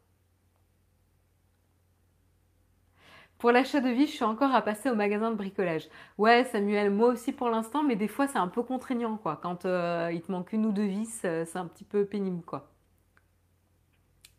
[3.43, 5.89] Pour l'achat de vis, je suis encore à passer au magasin de bricolage.
[6.17, 9.37] Ouais, Samuel, moi aussi pour l'instant, mais des fois c'est un peu contraignant quoi.
[9.41, 12.41] Quand euh, il te manque une ou deux vis, euh, c'est un petit peu pénible
[12.43, 12.71] quoi.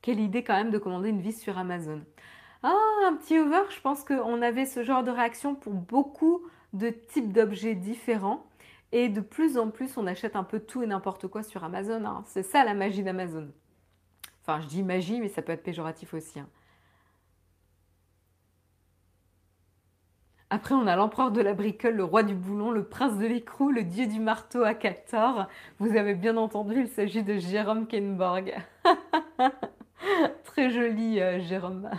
[0.00, 2.02] Quelle idée quand même de commander une vis sur Amazon.
[2.62, 6.40] Ah, un petit over, je pense qu'on avait ce genre de réaction pour beaucoup
[6.74, 8.46] de types d'objets différents.
[8.92, 12.04] Et de plus en plus, on achète un peu tout et n'importe quoi sur Amazon.
[12.04, 12.22] Hein.
[12.26, 13.50] C'est ça la magie d'Amazon.
[14.42, 16.38] Enfin, je dis magie, mais ça peut être péjoratif aussi.
[16.38, 16.48] Hein.
[20.50, 23.70] Après, on a l'empereur de la bricole, le roi du boulon, le prince de l'écrou,
[23.70, 25.46] le dieu du marteau à 14.
[25.80, 28.54] Vous avez bien entendu, il s'agit de Jérôme Kenborg.
[30.44, 31.90] Très joli, euh, Jérôme.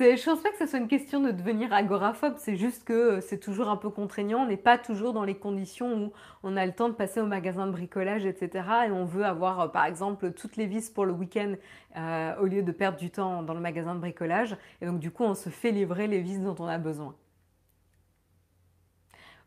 [0.00, 3.20] Je pense pas que ce soit une question de devenir agoraphobe, c'est juste que euh,
[3.20, 4.42] c'est toujours un peu contraignant.
[4.42, 6.12] On n'est pas toujours dans les conditions où
[6.44, 8.64] on a le temps de passer au magasin de bricolage, etc.
[8.86, 11.54] Et on veut avoir, euh, par exemple, toutes les vis pour le week-end
[11.96, 14.56] euh, au lieu de perdre du temps dans le magasin de bricolage.
[14.80, 17.16] Et donc, du coup, on se fait livrer les vis dont on a besoin.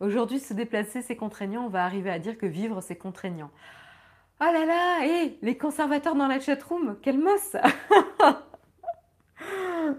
[0.01, 1.65] Aujourd'hui, se déplacer, c'est contraignant.
[1.65, 3.51] On va arriver à dire que vivre, c'est contraignant.
[4.41, 7.55] Oh là là, hé, les conservateurs dans la chatroom, quelle mosse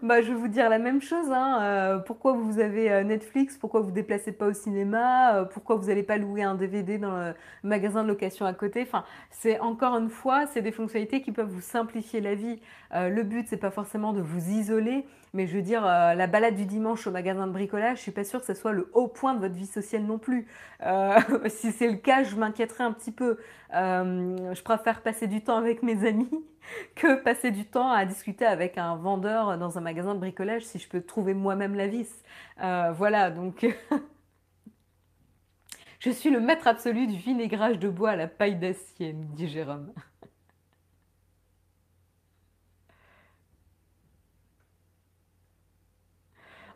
[0.03, 1.31] bah, je vais vous dire la même chose.
[1.31, 1.61] Hein.
[1.63, 5.77] Euh, pourquoi vous avez euh, Netflix Pourquoi vous ne déplacez pas au cinéma euh, Pourquoi
[5.77, 9.61] vous n'allez pas louer un DVD dans le magasin de location à côté Enfin, c'est
[9.61, 12.61] encore une fois, c'est des fonctionnalités qui peuvent vous simplifier la vie.
[12.93, 16.67] le but, c'est pas forcément de vous isoler, mais je veux dire, la balade du
[16.67, 19.35] dimanche au magasin de bricolage, je suis pas sûre que ce soit le haut point
[19.35, 20.47] de votre vie sociale non plus.
[21.49, 23.39] si c'est le cas, je m'inquiéterais un petit peu.
[23.73, 26.31] je préfère passer du temps avec mes amis
[26.95, 30.79] que passer du temps à discuter avec un vendeur dans un magasin de bricolage si
[30.79, 32.11] je peux trouver moi-même la vis.
[32.63, 33.67] Euh, voilà, donc
[36.01, 39.93] je suis le maître absolu du vinaigrage de bois à la paille d'acier, dit Jérôme.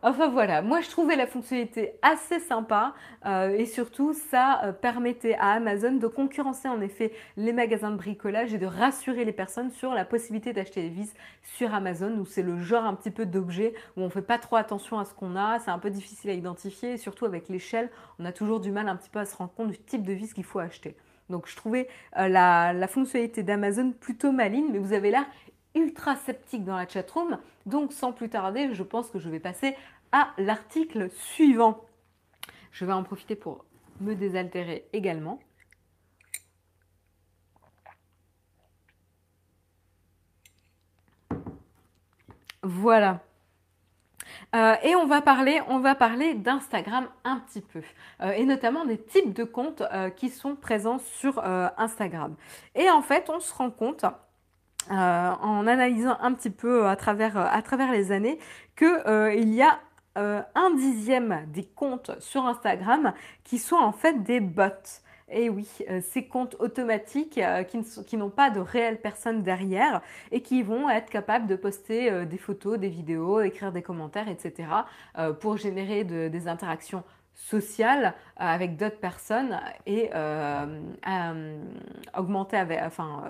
[0.09, 5.35] Enfin voilà, moi je trouvais la fonctionnalité assez sympa euh, et surtout ça euh, permettait
[5.35, 9.73] à Amazon de concurrencer en effet les magasins de bricolage et de rassurer les personnes
[9.73, 13.27] sur la possibilité d'acheter des vis sur Amazon où c'est le genre un petit peu
[13.27, 16.31] d'objet où on fait pas trop attention à ce qu'on a, c'est un peu difficile
[16.31, 17.90] à identifier et surtout avec l'échelle
[18.21, 20.12] on a toujours du mal un petit peu à se rendre compte du type de
[20.12, 20.95] vis qu'il faut acheter.
[21.31, 25.27] Donc je trouvais euh, la, la fonctionnalité d'Amazon plutôt maligne mais vous avez l'air
[25.77, 27.38] ultra sceptique dans la chatroom.
[27.66, 29.77] Donc sans plus tarder, je pense que je vais passer
[30.12, 31.85] à l'article suivant.
[32.73, 33.64] Je vais en profiter pour
[34.01, 35.40] me désaltérer également.
[42.62, 43.21] Voilà.
[44.55, 47.83] Euh, et on va parler, on va parler d'Instagram un petit peu,
[48.23, 51.42] euh, et notamment des types de comptes euh, qui sont présents sur
[51.77, 52.35] Instagram.
[52.75, 54.05] Et en fait, on se rend compte
[54.88, 58.38] en analysant un petit peu à travers, à travers les années
[58.77, 59.81] qu'il y a
[60.16, 63.12] euh, un dixième des comptes sur Instagram
[63.44, 64.64] qui sont en fait des bots.
[65.29, 70.00] Et oui, euh, ces comptes automatiques euh, qui n'ont pas de réelles personnes derrière
[70.31, 74.68] et qui vont être capables de poster des photos, des vidéos, écrire des commentaires, etc.
[75.40, 77.02] pour générer des interactions
[77.35, 80.11] sociales avec d'autres personnes et
[82.16, 83.24] augmenter, enfin,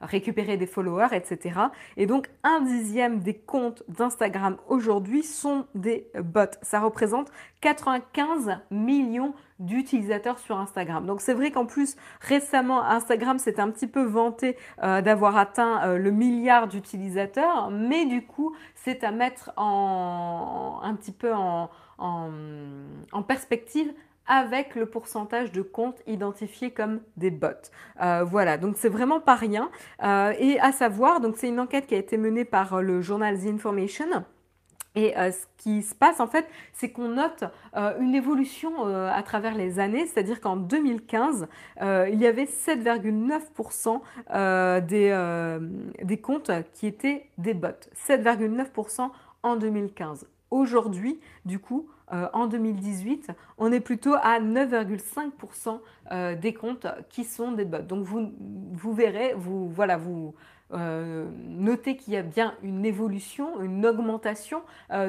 [0.00, 1.60] récupérer des followers, etc.
[1.96, 6.40] Et donc, un dixième des comptes d'Instagram aujourd'hui sont des bots.
[6.62, 11.04] Ça représente 95 millions d'utilisateurs sur Instagram.
[11.04, 15.84] Donc c'est vrai qu'en plus récemment Instagram s'est un petit peu vanté euh, d'avoir atteint
[15.84, 21.68] euh, le milliard d'utilisateurs, mais du coup c'est à mettre en, un petit peu en,
[21.98, 23.92] en perspective
[24.30, 27.48] avec le pourcentage de comptes identifiés comme des bots.
[28.00, 29.70] Euh, voilà, donc c'est vraiment pas rien.
[30.04, 33.02] Euh, et à savoir, donc c'est une enquête qui a été menée par euh, le
[33.02, 34.24] journal The Information.
[34.96, 37.44] Et ce qui se passe en fait, c'est qu'on note
[37.76, 41.46] une évolution à travers les années, c'est-à-dire qu'en 2015,
[41.80, 44.00] il y avait 7,9%
[44.84, 45.58] des,
[46.02, 47.68] des comptes qui étaient des bots.
[48.08, 49.10] 7,9%
[49.44, 50.26] en 2015.
[50.50, 57.24] Aujourd'hui, du coup, euh, en 2018, on est plutôt à 9,5% euh, des comptes qui
[57.24, 57.78] sont des bots.
[57.78, 60.34] Donc vous, verrez, vous, voilà, vous,
[60.72, 64.62] euh, notez qu'il y a bien une évolution, une augmentation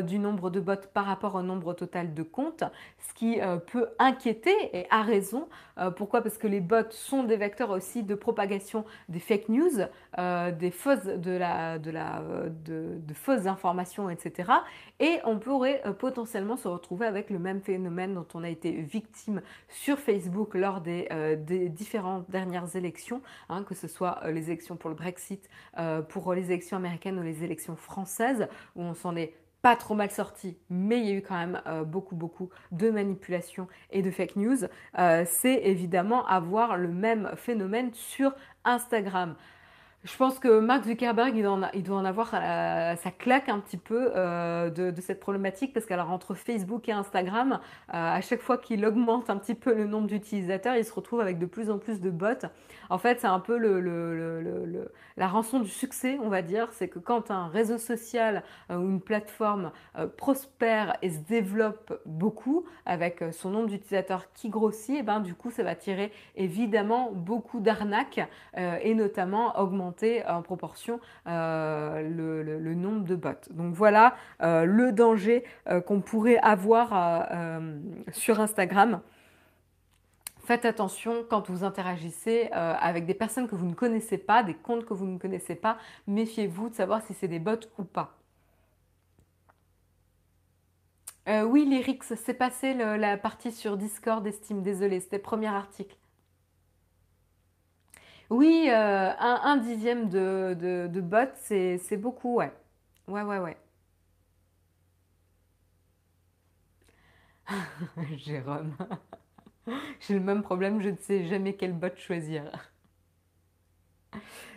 [0.03, 2.63] du nombre de bots par rapport au nombre total de comptes,
[2.99, 3.39] ce qui
[3.71, 5.47] peut inquiéter et à raison.
[5.89, 6.21] Pourquoi?
[6.21, 9.79] Parce que les bots sont des vecteurs aussi de propagation des fake news,
[10.17, 14.51] des fausses, de de fausses informations, etc.
[14.99, 19.41] Et on pourrait potentiellement se retrouver avec le même phénomène dont on a été victime
[19.67, 21.07] sur Facebook lors des,
[21.69, 26.45] différentes dernières élections, hein, que ce soit les élections pour le Brexit, euh, pour les
[26.45, 30.99] élections américaines ou les élections françaises, où on s'en est pas trop mal sorti, mais
[30.99, 34.57] il y a eu quand même euh, beaucoup, beaucoup de manipulations et de fake news,
[34.97, 38.33] euh, c'est évidemment avoir le même phénomène sur
[38.65, 39.35] Instagram.
[40.03, 41.43] Je pense que Mark Zuckerberg, il
[41.83, 46.09] doit en, avoir euh, sa claque un petit peu euh, de, cette problématique parce qu'alors
[46.09, 47.57] entre Facebook et Instagram, euh,
[47.91, 51.37] à chaque fois qu'il augmente un petit peu le nombre d'utilisateurs, il se retrouve avec
[51.37, 52.47] de plus en plus de bots.
[52.89, 53.57] En fait, c'est un peu
[55.17, 56.69] la rançon du succès, on va dire.
[56.71, 59.71] C'est que quand un réseau social ou une plateforme
[60.17, 65.35] prospère et se développe beaucoup avec son nombre d'utilisateurs qui grossit, et eh ben, du
[65.35, 68.19] coup, ça va tirer évidemment beaucoup d'arnaques
[68.57, 69.90] et notamment augmenter
[70.27, 73.29] en proportion euh, le, nombre de bots.
[73.51, 76.91] Donc voilà euh, le danger euh, qu'on pourrait avoir
[78.11, 79.01] sur Instagram.
[80.43, 84.85] Faites attention quand vous interagissez avec des personnes que vous ne connaissez pas, des comptes
[84.85, 85.77] que vous ne connaissez pas.
[86.07, 88.17] Méfiez-vous de savoir si c'est des bots ou pas.
[91.27, 95.95] oui, Lyrix, c'est passé la partie sur Discord, estime, désolé, c'était le premier article.
[98.31, 100.87] Oui, euh, un, dixième de, de,
[101.83, 102.51] c'est beaucoup, ouais.
[103.07, 103.57] Ouais, ouais, ouais.
[108.17, 108.75] Jérôme.
[110.01, 112.51] J'ai le même problème, je ne sais jamais quel bot choisir.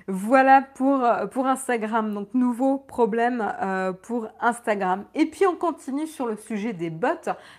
[0.07, 2.13] Voilà pour, pour Instagram.
[2.13, 5.07] Donc, nouveau problème euh, pour Instagram.
[5.15, 7.09] Et puis, on continue sur le sujet des bots,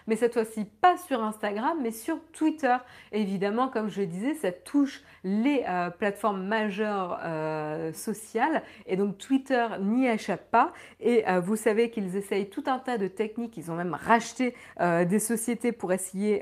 [0.06, 2.76] mais cette fois-ci pas sur Instagram, mais sur Twitter.
[3.12, 8.62] évidemment, comme je disais, ça touche les euh, plateformes majeures euh, sociales.
[8.86, 10.72] Et donc, Twitter n'y échappe pas.
[11.00, 13.58] Et vous savez qu'ils essayent tout un tas de techniques.
[13.58, 16.42] Ils ont même racheté des sociétés pour essayer,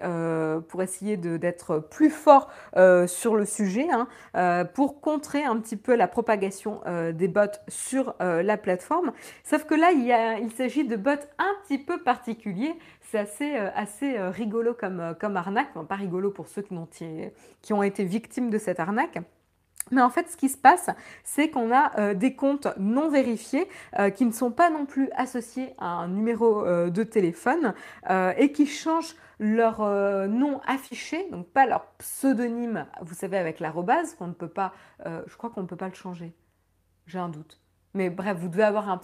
[0.68, 2.50] pour essayer d'être plus forts
[3.08, 8.16] sur le sujet, hein, pour contrer un petit peu la propagation euh, des bots sur
[8.22, 9.12] euh, la plateforme.
[9.44, 12.74] Sauf que là, il, s'agit de bots un petit peu particuliers.
[13.02, 15.00] C'est assez, euh, assez rigolo comme,
[15.36, 15.74] arnaque.
[15.88, 16.88] pas rigolo pour ceux qui ont,
[17.62, 19.20] qui ont été victimes de cette arnaque.
[19.92, 20.90] Mais en fait, ce qui se passe,
[21.26, 23.68] c'est qu'on a des comptes non vérifiés
[24.16, 27.74] qui ne sont pas non plus associés à un numéro de téléphone
[28.38, 34.16] et qui changent leur euh, nom affiché, donc pas leur pseudonyme, vous savez, avec l'arrobase,
[34.16, 34.74] qu'on ne peut pas,
[35.06, 36.34] euh, je crois qu'on ne peut pas le changer.
[37.08, 37.60] J'ai un doute.
[37.94, 38.98] Mais bref, vous devez avoir un,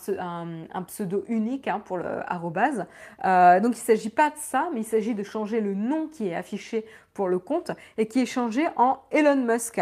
[0.87, 2.87] pseudo, unique hein, pour le arrobase.
[3.25, 6.07] Euh, donc il ne s'agit pas de ça, mais il s'agit de changer le nom
[6.07, 9.81] qui est affiché pour le compte et qui est changé en Elon Musk.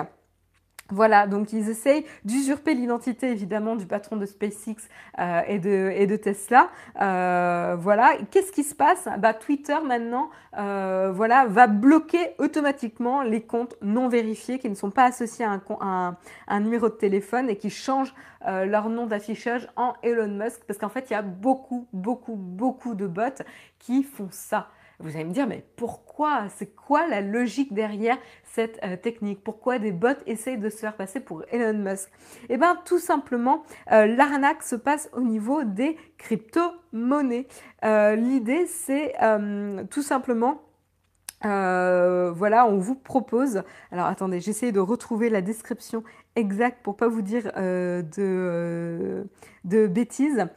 [0.89, 4.87] Voilà, donc ils essayent d'usurper l'identité évidemment du patron de SpaceX
[5.19, 6.69] euh, et, de, Tesla.
[7.01, 9.07] Euh, voilà, qu'est-ce qui se passe?
[9.19, 14.91] Bah, Twitter maintenant euh, voilà, va bloquer automatiquement les comptes non vérifiés qui ne sont
[14.91, 16.15] pas associés à
[16.47, 18.13] un numéro de téléphone et qui changent
[18.45, 22.95] leur nom d'affichage en Elon Musk parce qu'en fait il y a beaucoup, beaucoup, beaucoup
[22.95, 23.43] de bots
[23.79, 24.69] qui font ça.
[24.99, 26.47] Vous allez me dire, mais pourquoi?
[26.55, 29.43] C'est quoi la logique derrière cette euh, technique?
[29.43, 32.09] Pourquoi des bots essayent de se faire passer pour Elon Musk?
[32.49, 37.47] Eh bien, tout simplement, euh, l'arnaque se passe au niveau des crypto-monnaies.
[37.85, 39.13] Euh, l'idée, c'est
[39.91, 40.63] tout simplement
[41.43, 43.61] voilà, on vous propose.
[43.91, 46.03] Alors attendez, j'essaie de retrouver la description
[46.35, 48.03] exacte pour pas vous dire de,
[49.63, 50.47] de, bêtises.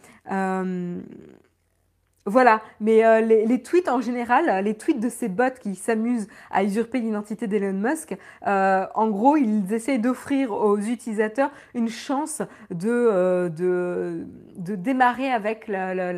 [2.26, 6.62] Voilà, mais euh, les, tweets en général, les tweets de ces bots qui s'amusent à
[6.62, 8.14] usurper l'identité d'Elon Musk,
[8.46, 15.66] euh, en gros, ils essayent d'offrir aux utilisateurs une chance de, euh, de, démarrer avec
[15.66, 16.12] la,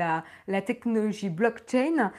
[0.49, 2.11] la technologie blockchain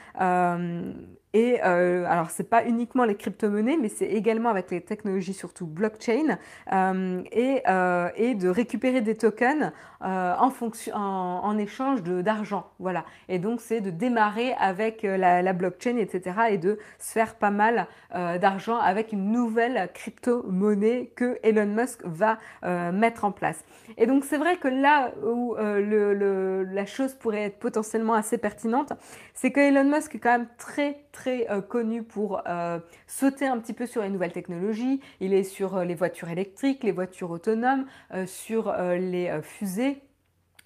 [1.34, 5.66] et euh, alors, c'est pas uniquement les crypto-monnaies, mais c'est également avec les technologies, surtout
[5.66, 6.38] blockchain,
[6.72, 9.72] euh, et, euh, et, de récupérer des tokens
[10.04, 12.70] euh, en, fonction, en, en échange d'argent.
[12.78, 13.04] Voilà.
[13.28, 17.34] Et donc, c'est de démarrer avec euh, la, la, blockchain, etc., et de se faire
[17.34, 22.38] pas mal euh, d'argent avec une nouvelle crypto-monnaie que Elon Musk va
[22.92, 23.64] mettre en place.
[23.96, 28.38] Et donc, c'est vrai que là où le, le, la chose pourrait être potentiellement assez
[28.38, 28.92] pertinente,
[29.34, 32.78] c'est que Elon Musk est quand même très, très euh, connu pour euh,
[33.08, 35.00] sauter un petit peu sur les nouvelles technologies.
[35.20, 37.86] Il est sur euh, les voitures électriques, les voitures autonomes,
[38.26, 40.00] sur les fusées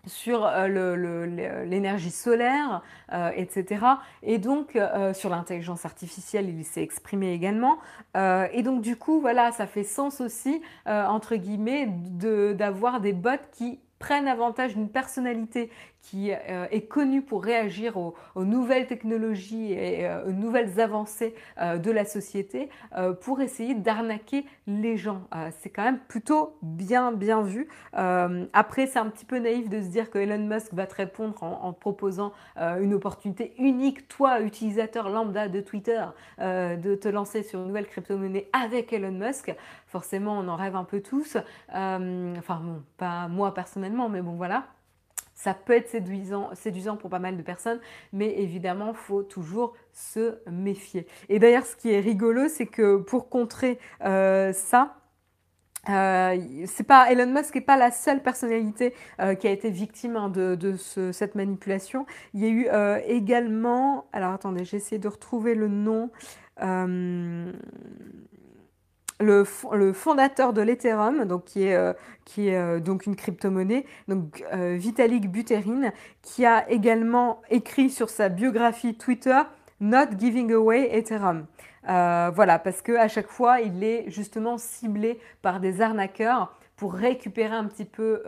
[0.07, 2.83] sur l'énergie solaire,
[3.35, 3.85] etc.
[4.23, 4.79] Et donc
[5.15, 7.79] sur l'intelligence artificielle, il s'est exprimé également.
[8.15, 11.89] et donc du coup, voilà, ça fait sens aussi, entre guillemets,
[12.55, 15.71] d'avoir des bots qui prennent avantage d'une personnalité
[16.03, 21.77] qui euh, est connu pour réagir aux, nouvelles technologies et euh, aux nouvelles avancées euh,
[21.77, 22.69] de la société
[23.21, 25.23] pour essayer d'arnaquer les gens.
[25.59, 27.69] c'est quand même plutôt bien bien vu.
[27.93, 31.43] après, c'est un petit peu naïf de se dire que Elon Musk va te répondre
[31.43, 36.05] en, en proposant une opportunité unique, toi, utilisateur lambda de Twitter,
[36.39, 39.55] de te lancer sur une nouvelle crypto-monnaie avec Elon Musk.
[39.87, 41.37] Forcément, on en rêve un peu tous.
[41.69, 44.65] enfin bon, pas moi personnellement, mais bon voilà.
[45.39, 47.79] Ça peut être séduisant, séduisant pour pas mal de personnes,
[48.13, 51.07] mais évidemment, il faut toujours se méfier.
[51.29, 54.97] Et d'ailleurs, ce qui est rigolo, c'est que pour contrer euh, ça,
[55.91, 60.29] euh, pas Elon Musk n'est pas la seule personnalité euh, qui a été victime hein,
[60.29, 62.05] de, de ce, cette manipulation.
[62.35, 62.69] Il y a eu
[63.07, 66.11] également, alors attendez, j'ai essayé de retrouver le nom.
[69.21, 71.93] Le, le, fondateur de l'Ethereum, donc qui est, euh,
[72.25, 75.91] qui est euh, donc une crypto-monnaie, donc euh, Vitalik Buterin,
[76.23, 79.41] qui a également écrit sur sa biographie Twitter
[79.81, 81.47] Not giving away Ethereum.
[81.85, 87.55] voilà, parce que à chaque fois, il est justement ciblé par des arnaqueurs pour récupérer
[87.55, 88.23] un petit peu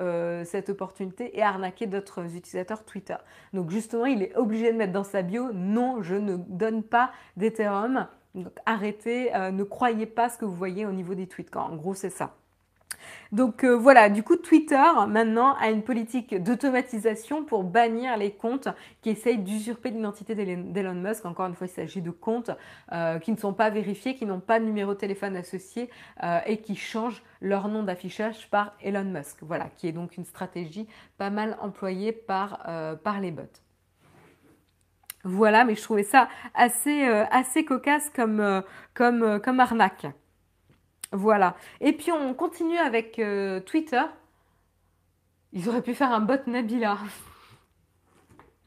[0.45, 3.17] cette opportunité et arnaquer d'autres utilisateurs Twitter.
[3.53, 7.11] Donc justement, il est obligé de mettre dans sa bio non, je ne donne pas
[7.37, 11.55] d'Ethereum donc arrêtez, euh, ne croyez pas ce que vous voyez au niveau des tweets.
[11.57, 12.37] en gros, c'est ça.
[13.33, 18.69] Donc euh, voilà, du coup Twitter maintenant a une politique d'automatisation pour bannir les comptes
[19.01, 21.25] qui essayent d'usurper l'identité d'Elon Musk.
[21.25, 22.51] Encore une fois, il s'agit de comptes
[22.93, 25.89] euh, qui ne sont pas vérifiés, qui n'ont pas de numéro de téléphone associé
[26.47, 29.39] et qui changent leur nom d'affichage par Elon Musk.
[29.43, 32.61] Voilà, qui est donc une stratégie pas mal employée par
[33.21, 33.70] les bots.
[35.25, 38.63] Voilà, mais je trouvais ça assez, euh, assez cocasse comme, euh,
[38.95, 40.07] comme, euh, comme arnaque.
[41.13, 41.57] Voilà.
[41.81, 43.21] Et puis on continue avec
[43.67, 44.03] Twitter.
[45.53, 46.99] Ils auraient pu faire un bot Nabila.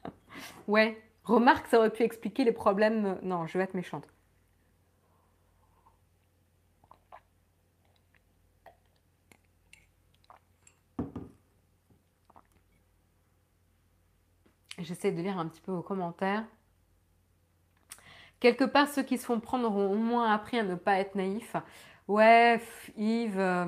[0.67, 0.99] ouais.
[1.23, 3.17] Remarque, ça aurait pu expliquer les problèmes.
[3.23, 4.12] Non, je vais être méchante.
[14.79, 16.43] J'essaie de lire un petit peu vos commentaires.
[18.39, 21.15] Quelque part, ceux qui se font prendre auront au moins appris à ne pas être
[21.15, 21.55] naïfs.
[22.07, 22.59] Ouais,
[22.97, 23.65] Yves, euh,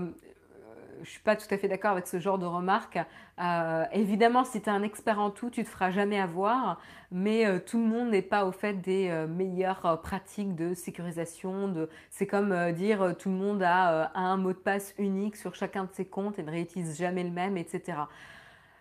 [1.03, 2.99] je suis pas tout à fait d'accord avec ce genre de remarques.
[3.39, 6.81] Euh, évidemment, si tu es un expert en tout, tu te feras jamais avoir,
[7.11, 11.69] mais euh, tout le monde n'est pas au fait des meilleures pratiques de sécurisation.
[11.69, 11.87] De...
[12.09, 15.93] C'est comme dire tout le monde a un mot de passe unique sur chacun de
[15.93, 17.93] ses comptes et ne réutilise jamais le même, etc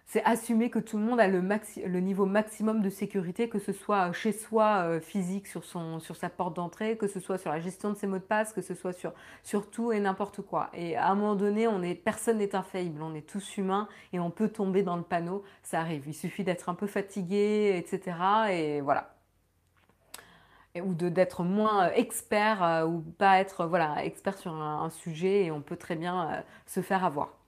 [0.07, 1.41] c'est assumer que tout le monde a le,
[2.01, 6.97] niveau maximum de sécurité, que ce soit chez soi euh, physique sur, sa porte d'entrée,
[6.97, 9.71] que ce soit sur la gestion de ses mots de passe, que ce soit sur,
[9.71, 10.71] tout et n'importe quoi.
[10.75, 14.49] Et à un moment donné, personne n'est infaillible, on est tous humains et on peut
[14.49, 16.05] tomber dans le panneau, ça arrive.
[16.07, 18.17] Il suffit d'être un peu fatigué, etc.
[18.51, 19.11] Et voilà.
[20.83, 23.69] Ou d'être moins expert euh, ou pas être
[24.03, 27.44] expert sur un, sujet et on peut très bien euh, se faire avoir.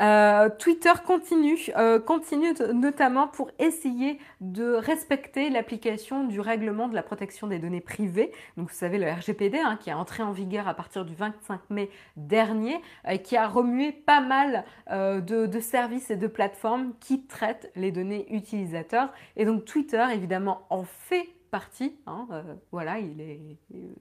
[0.00, 7.02] Euh, Twitter continue, euh, continue notamment pour essayer de respecter l'application du règlement de la
[7.02, 8.30] protection des données privées.
[8.56, 11.60] Donc vous savez le RGPD hein, qui est entré en vigueur à partir du 25
[11.70, 17.26] mai dernier, et qui a remué pas mal de, de services et de plateformes qui
[17.26, 19.12] traitent les données utilisateurs.
[19.36, 21.96] Et donc Twitter évidemment en fait partie.
[22.06, 22.42] Hein, euh,
[22.72, 23.40] voilà, il est,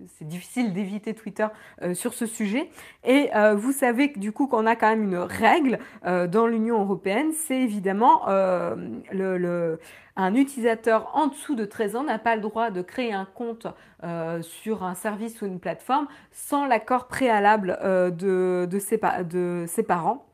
[0.07, 1.47] c'est difficile d'éviter Twitter
[1.81, 2.69] euh, sur ce sujet.
[3.03, 6.81] Et euh, vous savez que du coup qu'on a quand même une règle dans l'Union
[6.81, 8.75] européenne, c'est évidemment un
[10.35, 13.67] utilisateur en dessous de 13 ans n'a pas le droit de créer un compte
[14.41, 20.25] sur un service ou une plateforme sans l'accord préalable de ses parents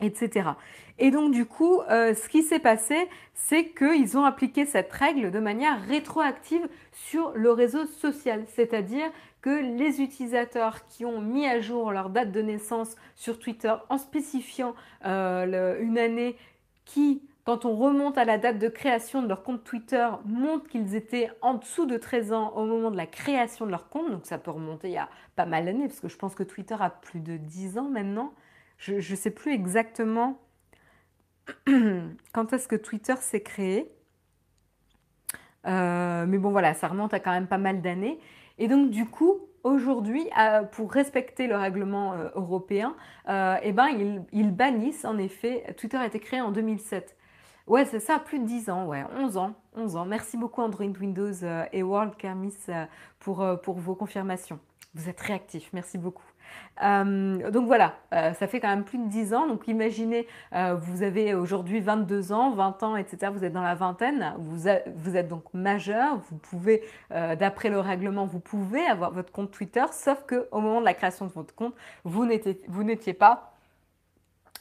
[0.00, 0.50] etc.
[0.98, 5.30] Et donc du coup, euh, ce qui s'est passé, c'est qu'ils ont appliqué cette règle
[5.30, 9.08] de manière rétroactive sur le réseau social, c'est-à-dire
[9.40, 13.98] que les utilisateurs qui ont mis à jour leur date de naissance sur Twitter en
[13.98, 14.74] spécifiant
[15.06, 16.36] euh, une année
[16.84, 20.96] qui, quand on remonte à la date de création de leur compte Twitter, montre qu'ils
[20.96, 24.26] étaient en dessous de 13 ans au moment de la création de leur compte, donc
[24.26, 26.76] ça peut remonter il y a pas mal d'années, parce que je pense que Twitter
[26.80, 28.32] a plus de 10 ans maintenant.
[28.78, 30.38] Je ne sais plus exactement
[32.32, 33.90] quand est-ce que Twitter s'est créé?
[35.66, 38.18] Euh, mais bon, voilà, ça remonte à quand même pas mal d'années.
[38.58, 42.96] Et donc, du coup, aujourd'hui, euh, pour respecter le règlement euh, européen,
[43.62, 43.88] eh ben,
[44.32, 47.16] ils, bannissent, en effet, Twitter a été créé en 2007.
[47.66, 50.06] Ouais, c'est ça, plus de 10 ans, ouais, 11 ans, 11 ans.
[50.06, 51.34] Merci beaucoup Android Windows
[51.72, 52.56] et World Kermis
[53.18, 54.58] pour, pour vos confirmations.
[54.94, 56.27] Vous êtes réactifs, merci beaucoup.
[56.82, 59.46] Euh, donc voilà, euh, ça fait quand même plus de 10 ans.
[59.46, 63.32] Donc imaginez, euh, vous avez aujourd'hui 22 ans, 20 ans, etc.
[63.32, 68.26] Vous êtes dans la vingtaine, vous, vous êtes donc majeur, vous pouvez, d'après le règlement,
[68.26, 71.74] vous pouvez avoir votre compte Twitter, sauf qu'au moment de la création de votre compte,
[72.04, 73.57] vous n'étiez pas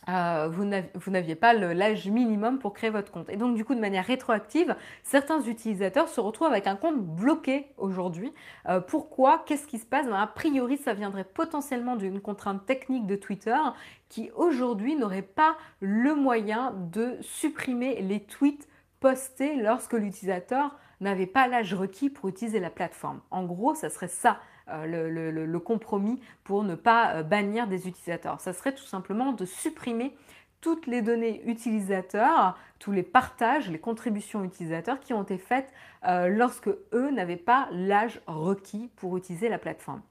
[0.09, 3.29] euh, vous n'aviez pas l'âge minimum pour créer votre compte.
[3.29, 7.67] Et donc, du coup, de manière rétroactive, certains utilisateurs se retrouvent avec un compte bloqué
[7.77, 8.31] aujourd'hui.
[8.69, 9.43] Euh, pourquoi?
[9.45, 10.05] Qu'est-ce qui se passe?
[10.05, 13.57] Ben, A priori, ça viendrait potentiellement d'une contrainte technique de Twitter
[14.09, 18.67] qui aujourd'hui n'aurait pas le moyen de supprimer les tweets
[18.99, 23.21] postés lorsque l'utilisateur n'avait pas l'âge requis pour utiliser la plateforme.
[23.29, 24.39] En gros, ça serait ça
[24.69, 28.41] euh, le, compromis pour ne pas euh, bannir des utilisateurs.
[28.41, 30.15] Ça serait tout simplement de supprimer
[30.61, 35.71] toutes les données utilisateurs, tous les partages, les contributions utilisateurs qui ont été faites
[36.05, 40.01] euh, lorsque eux n'avaient pas l'âge requis pour utiliser la plateforme.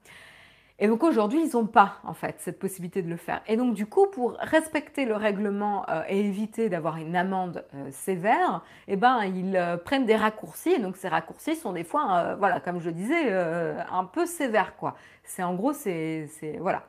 [0.79, 3.41] Et donc aujourd'hui, ils n'ont pas en fait cette possibilité de le faire.
[3.47, 7.89] Et donc du coup, pour respecter le règlement euh, et éviter d'avoir une amende euh,
[7.91, 10.73] sévère, eh ben ils euh, prennent des raccourcis.
[10.73, 14.95] Et donc ces raccourcis sont des fois, voilà, comme je disais, un peu sévères quoi.
[15.23, 16.83] C'est en gros, c'est voilà,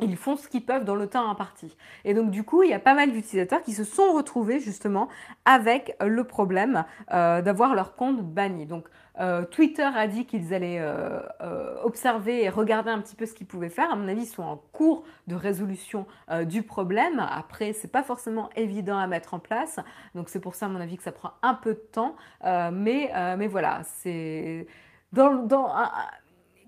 [0.00, 1.74] ils font ce qu'ils peuvent dans le temps imparti.
[2.04, 5.08] Et donc du coup, il y a pas mal d'utilisateurs qui se sont retrouvés justement
[5.46, 8.66] avec le problème d'avoir leur compte banni.
[8.66, 8.88] Donc
[9.18, 13.32] euh, Twitter a dit qu'ils allaient euh, euh, observer et regarder un petit peu ce
[13.32, 13.90] qu'ils pouvaient faire.
[13.90, 16.06] À mon avis, ils sont en cours de résolution
[16.44, 17.20] du problème.
[17.30, 19.80] Après, c'est pas forcément évident à mettre en place.
[20.14, 22.16] Donc c'est pour ça, à mon avis, que ça prend un peu de temps.
[22.44, 23.10] mais,
[23.48, 24.66] voilà, c'est
[25.12, 25.46] dans,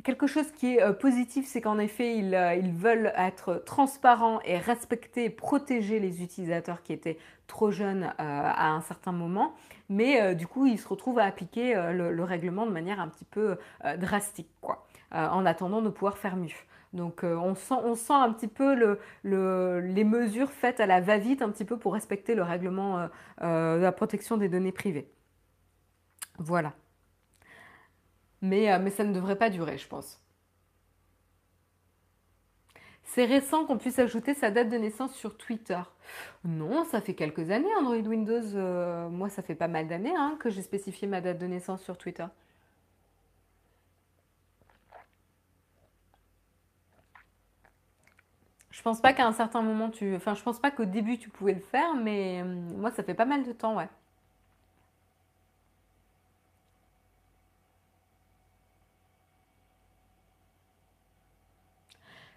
[0.05, 5.31] quelque chose qui est positif, c'est qu'en effet, ils, ils, veulent être transparents et respecter
[5.31, 9.55] protéger les utilisateurs qui étaient trop jeunes à un certain moment
[9.89, 13.09] mais euh, du coup, ils se retrouvent à appliquer euh, le, règlement de manière un
[13.09, 16.49] petit peu euh, drastique, quoi, en attendant de pouvoir faire mieux.
[16.95, 21.51] Donc on, sent, on sent un petit peu les mesures faites à la va-vite, un
[21.51, 23.09] petit peu pour respecter le règlement
[23.43, 25.11] de la protection des données privées.
[26.39, 26.73] Voilà.
[28.41, 30.19] mais ça ne devrait pas durer, je pense.
[33.09, 35.81] C'est récent qu'on puisse ajouter sa date de naissance sur Twitter.
[36.45, 38.55] Non, ça fait quelques années Android Windows.
[38.55, 41.83] Euh, moi, ça fait pas mal d'années hein, que j'ai spécifié ma date de naissance
[41.83, 42.27] sur Twitter.
[48.71, 50.15] Je pense pas qu'à un certain moment tu.
[50.17, 52.45] Enfin, je pense pas qu'au début tu pouvais le faire, mais euh,
[52.77, 53.89] moi, ça fait pas mal de temps, ouais.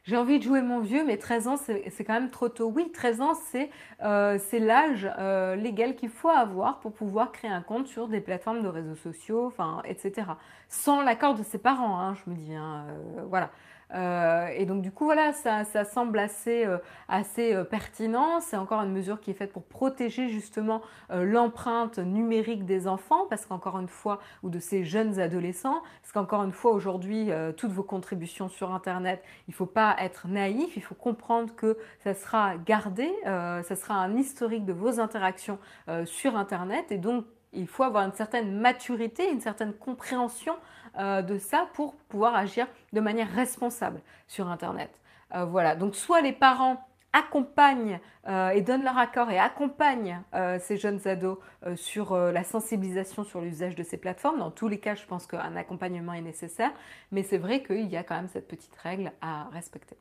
[0.03, 2.71] J'ai envie de jouer mon vieux, mais 13 ans, c'est quand même trop tôt.
[2.75, 3.69] Oui, 13 ans, c'est
[4.03, 8.63] euh, l'âge euh, légal qu'il faut avoir pour pouvoir créer un compte sur des plateformes
[8.63, 10.27] de réseaux sociaux, enfin, etc.
[10.69, 12.55] Sans l'accord de ses parents, hein, je me dis.
[12.55, 13.51] Hein, euh, voilà.
[13.93, 16.77] Euh, et donc du coup voilà, ça, semble assez, euh,
[17.07, 18.39] assez euh, pertinent.
[18.39, 23.45] C'est encore une mesure qui est faite pour protéger justement l'empreinte numérique des enfants, parce
[23.45, 27.83] qu'encore une fois, ou de ces jeunes adolescents, parce qu'encore une fois aujourd'hui, toutes vos
[27.83, 32.55] contributions sur Internet, il ne faut pas être naïf, il faut comprendre que ça sera
[32.57, 35.59] gardé, ça sera un historique de vos interactions
[36.05, 40.55] sur Internet, et donc il faut avoir une certaine maturité, une certaine compréhension
[40.97, 44.89] euh, de ça pour pouvoir agir de manière responsable sur Internet.
[45.33, 50.21] Euh, voilà, donc soit les parents accompagnent euh, et donnent leur accord et accompagnent
[50.59, 51.37] ces jeunes ados
[51.75, 54.39] sur la sensibilisation sur l'usage de ces plateformes.
[54.39, 56.71] Dans tous les cas, je pense qu'un accompagnement est nécessaire,
[57.11, 59.97] mais c'est vrai qu'il y a quand même cette petite règle à respecter.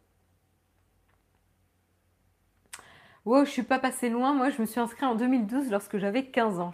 [3.26, 4.32] Wow, je suis pas passée loin.
[4.32, 6.72] Moi, je me suis inscrite en 2012 lorsque j'avais 15 ans.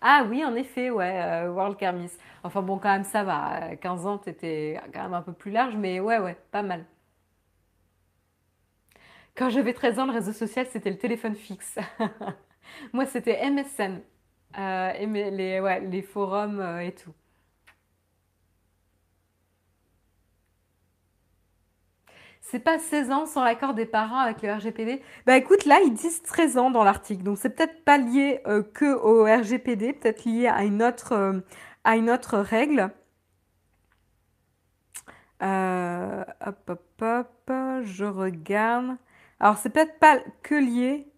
[0.00, 2.10] Ah oui, en effet, ouais, euh, World Kermis.
[2.42, 3.76] Enfin bon, quand même, ça va.
[3.76, 6.86] 15 ans, t'étais quand même un peu plus large, mais ouais, ouais, pas mal.
[9.36, 11.78] Quand j'avais 13 ans, le réseau social, c'était le téléphone fixe.
[12.92, 14.00] Moi, c'était MSN.
[14.58, 14.92] Euh,
[15.90, 17.12] les, forums euh, et tout.
[22.50, 25.92] C'est pas 16 ans sans l'accord des parents avec le RGPD Bah écoute, là, ils
[25.92, 27.24] disent 13 ans dans l'article.
[27.24, 31.40] Donc c'est peut-être pas lié euh, que au RGPD, peut-être lié à une autre, euh,
[31.84, 32.90] à une autre règle.
[35.42, 38.96] Euh, hop, hop, hop, je regarde.
[39.40, 41.08] Alors c'est peut-être pas que lié.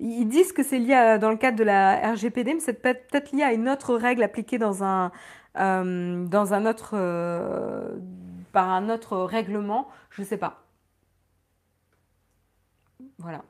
[0.00, 3.44] Ils disent que c'est lié dans le cadre de la RGPD, mais c'est peut-être lié
[3.44, 5.12] à une autre règle appliquée dans un,
[5.54, 6.96] dans un autre
[8.54, 10.62] par un autre règlement, je ne sais pas.
[13.18, 13.42] Voilà,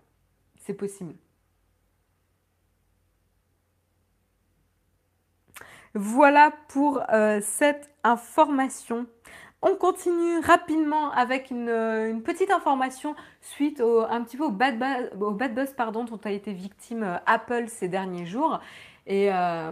[0.57, 1.15] c'est possible.
[5.95, 9.07] Voilà pour euh, cette information.
[9.63, 15.11] On continue rapidement avec une, petite information suite au, un petit peu au bad, buzz,
[15.21, 18.59] au bad buzz pardon, dont a été victime euh, Apple ces derniers jours.
[19.07, 19.71] Et euh,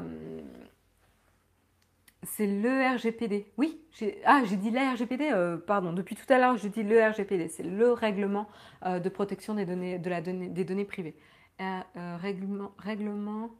[2.22, 3.52] c'est le RGPD.
[3.56, 6.82] Oui, j'ai ah, j'ai dit la RGPD, euh, pardon, depuis tout à l'heure, je dis
[6.82, 7.48] le RGPD.
[7.48, 8.48] C'est le règlement
[8.84, 11.16] euh, de protection des données privées.
[11.60, 13.50] Euh, règlement, règlement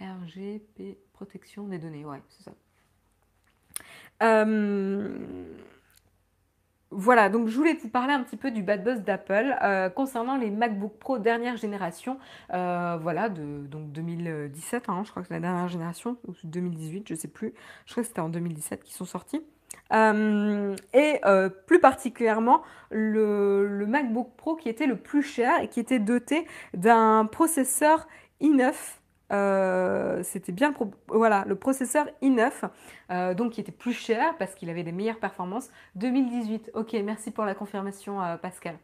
[0.00, 2.52] RGP, protection des données, ouais, c'est ça.
[6.94, 10.36] Voilà, donc je voulais vous parler un petit peu du bad buzz d'Apple euh, concernant
[10.36, 12.18] les MacBook Pro dernière génération,
[12.52, 17.08] euh, voilà, de donc 2017, hein, je crois que c'est la dernière génération, ou 2018,
[17.08, 17.54] je sais plus,
[17.86, 19.40] je crois que c'était en 2017 qu'ils sont sortis.
[19.94, 21.20] Euh, et
[21.66, 27.24] plus particulièrement le, MacBook Pro qui était le plus cher et qui était doté d'un
[27.24, 28.06] processeur
[28.42, 28.74] i9
[29.32, 32.50] euh, c'était bien le, voilà, le processeur i9,
[33.10, 35.70] euh, donc qui était plus cher parce qu'il avait des meilleures performances.
[35.96, 38.76] 2018, ok, merci pour la confirmation euh, Pascal.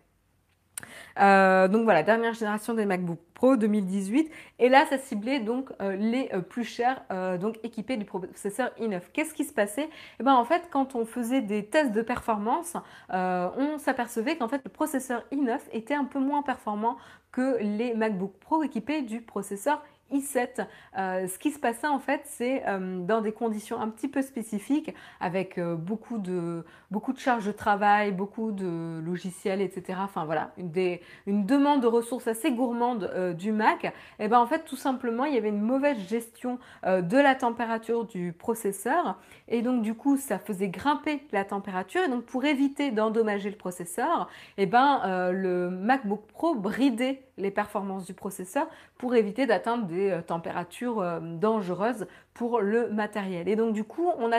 [1.17, 4.31] donc voilà, dernière génération des MacBook Pro 2018.
[4.59, 7.03] Et là, ça ciblait donc les plus chers,
[7.41, 9.01] donc équipés du processeur i9.
[9.13, 9.89] Qu'est-ce qui se passait?
[10.19, 12.77] Eh ben en fait, quand on faisait des tests de performance,
[13.11, 16.97] on s'apercevait qu'en fait le processeur i9 était un peu moins performant
[17.33, 20.67] que les MacBook Pro équipés du processeur i9 i7.
[20.97, 24.23] Euh, ce qui se passait en fait, c'est euh, dans des conditions un petit peu
[24.23, 29.99] spécifiques, avec euh, beaucoup, de, beaucoup de charges de travail, beaucoup de logiciels, etc.
[30.03, 33.85] Enfin voilà, une, demande de ressources assez gourmande du Mac.
[33.85, 33.91] Et
[34.21, 38.05] eh ben en fait, tout simplement, il y avait une mauvaise gestion de la température
[38.05, 39.19] du processeur.
[39.49, 42.03] Et donc du coup, ça faisait grimper la température.
[42.03, 47.51] Et donc pour éviter d'endommager le processeur, et eh ben, le MacBook Pro bridait les
[47.51, 53.49] performances du processeur pour éviter d'atteindre des euh, températures euh, dangereuses pour le matériel.
[53.49, 54.31] Et donc du coup, on,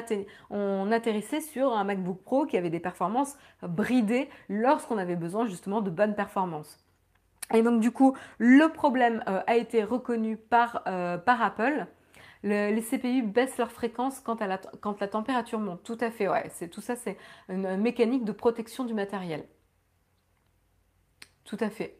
[0.92, 5.90] atterrissait sur un MacBook Pro qui avait des performances bridées lorsqu'on avait besoin justement de
[5.90, 6.80] bonnes performances.
[7.54, 11.86] Et donc du coup, le problème euh, a été reconnu par, par Apple.
[12.44, 15.84] les CPU baissent leur fréquence quand, la, quand la température monte.
[15.84, 16.50] Tout à fait, ouais.
[16.54, 17.18] C'est, tout ça, c'est
[17.50, 19.46] une mécanique de protection du matériel.
[21.44, 22.00] Tout à fait.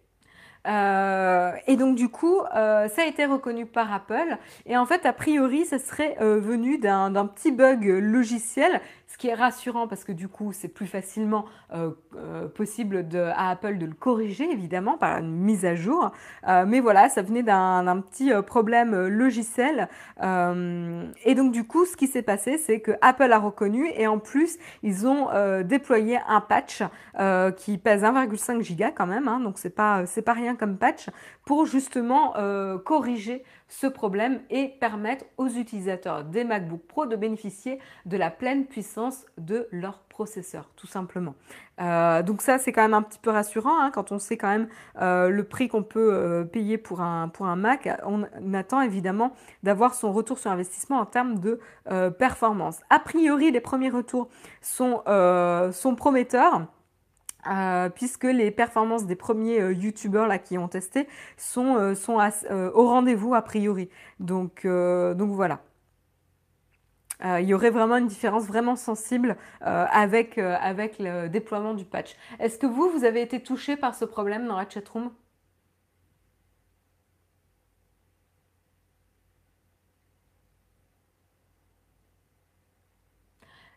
[0.68, 4.38] Euh, et donc du coup, euh, ça a été reconnu par Apple.
[4.66, 8.82] Et en fait, a priori, ça serait euh, venu d'un petit bug logiciel
[9.20, 13.06] qui est rassurant parce que du coup c'est plus facilement euh, euh, possible
[13.36, 16.12] à Apple de le corriger évidemment par une mise à jour.
[16.48, 19.90] Euh, mais voilà, ça venait d'un petit problème logiciel.
[20.22, 24.20] et donc du coup ce qui s'est passé c'est que Apple a reconnu et en
[24.20, 25.28] plus ils ont
[25.64, 26.82] déployé un patch
[27.58, 31.10] qui pèse 1,5 giga quand même, hein, donc c'est pas pas rien comme patch
[31.46, 32.34] pour justement
[32.86, 38.66] corriger ce problème et permettre aux utilisateurs des MacBook Pro de bénéficier de la pleine
[38.66, 41.36] puissance de leur processeur, tout simplement.
[41.80, 44.50] Euh, donc ça, c'est quand même un petit peu rassurant hein, quand on sait quand
[44.50, 44.68] même
[45.02, 47.88] euh, le prix qu'on peut euh, payer pour un, pour un Mac.
[48.06, 51.60] On, attend évidemment d'avoir son retour sur investissement en termes de
[52.18, 52.80] performance.
[52.90, 54.28] A priori, les premiers retours
[54.62, 55.04] sont,
[55.72, 56.66] sont prometteurs.
[57.96, 62.20] Puisque les performances des premiers youtubeurs là qui ont testé sont, sont
[62.74, 63.90] au rendez-vous a priori.
[64.20, 65.62] Donc, donc voilà.
[67.26, 69.36] Euh, il y aurait vraiment une différence vraiment sensible
[69.66, 72.16] euh, avec, euh, avec le déploiement du patch.
[72.40, 75.12] Est-ce que vous, vous avez été touché par ce problème dans la chatroom?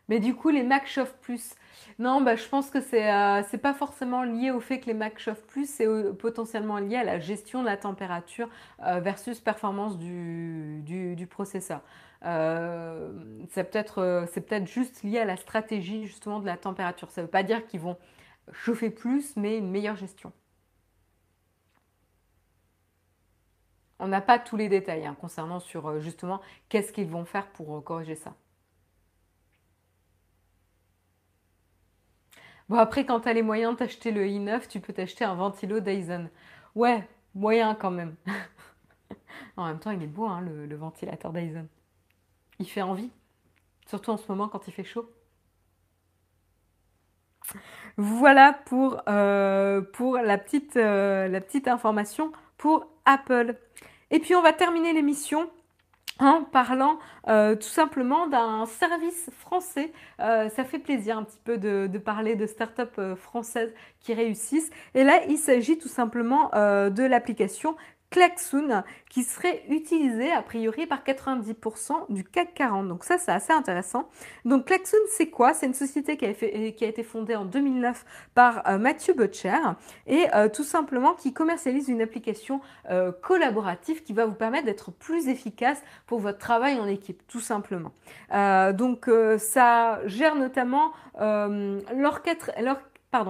[0.09, 1.55] Mais du coup, les Mac chauffent plus.
[1.99, 5.19] Non, bah, je pense que c'est n'est pas forcément lié au fait que les Mac
[5.19, 5.87] chauffent plus, c'est
[6.19, 8.49] potentiellement lié à la gestion de la température
[8.79, 11.81] versus performance du, du processeur.
[12.25, 13.11] Euh,
[13.49, 17.11] c'est peut-être euh, peut-être juste lié à la stratégie justement de la température.
[17.11, 17.97] Ça ne veut pas dire qu'ils vont
[18.53, 20.31] chauffer plus, mais une meilleure gestion.
[23.97, 27.47] On n'a pas tous les détails hein, concernant sur euh, justement qu'est-ce qu'ils vont faire
[27.47, 28.35] pour corriger ça.
[32.69, 35.79] Bon après quand tu as les moyens d'acheter le i9, tu peux t'acheter un ventilo
[35.79, 36.29] Dyson.
[36.75, 38.15] Ouais, moyen quand même.
[39.57, 41.67] en même temps, il est beau hein, le ventilateur Dyson.
[42.59, 43.11] Il fait envie,
[43.87, 45.09] surtout en ce moment quand il fait chaud.
[47.97, 49.81] Voilà pour, euh,
[50.23, 53.55] la, petite, euh, la petite information pour Apple.
[54.11, 55.49] Et puis on va terminer l'émission
[56.19, 59.91] en parlant euh, tout simplement d'un service français.
[60.19, 64.69] ça fait plaisir un petit peu de, de parler de startups françaises qui réussissent.
[64.95, 67.75] Et là, il s'agit tout simplement de l'application
[68.13, 72.87] Klaxoon qui serait utilisé a priori par 90% du CAC 40.
[72.87, 74.07] Donc ça c'est assez intéressant.
[74.45, 75.55] Donc Klaxoon c'est quoi?
[75.55, 78.05] C'est une société qui a, été fondée en 2009
[78.35, 79.57] par euh, Mathieu Butcher
[80.05, 82.61] et euh, tout simplement qui commercialise une application
[82.91, 87.39] euh, collaborative qui va vous permettre d'être plus efficace pour votre travail en équipe tout
[87.39, 87.93] simplement.
[88.73, 89.09] donc
[89.39, 92.51] ça gère notamment l'orchestre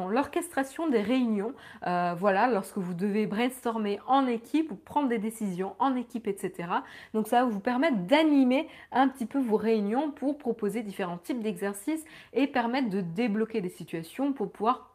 [0.09, 1.53] l'orchestration des réunions.
[1.85, 6.69] Euh, voilà, lorsque vous devez brainstormer en équipe ou prendre des décisions en équipe, etc.
[7.13, 11.41] Donc ça va vous permettre d'animer un petit peu vos réunions pour proposer différents types
[11.41, 14.89] d'exercices et permettre de débloquer des situations pour pouvoir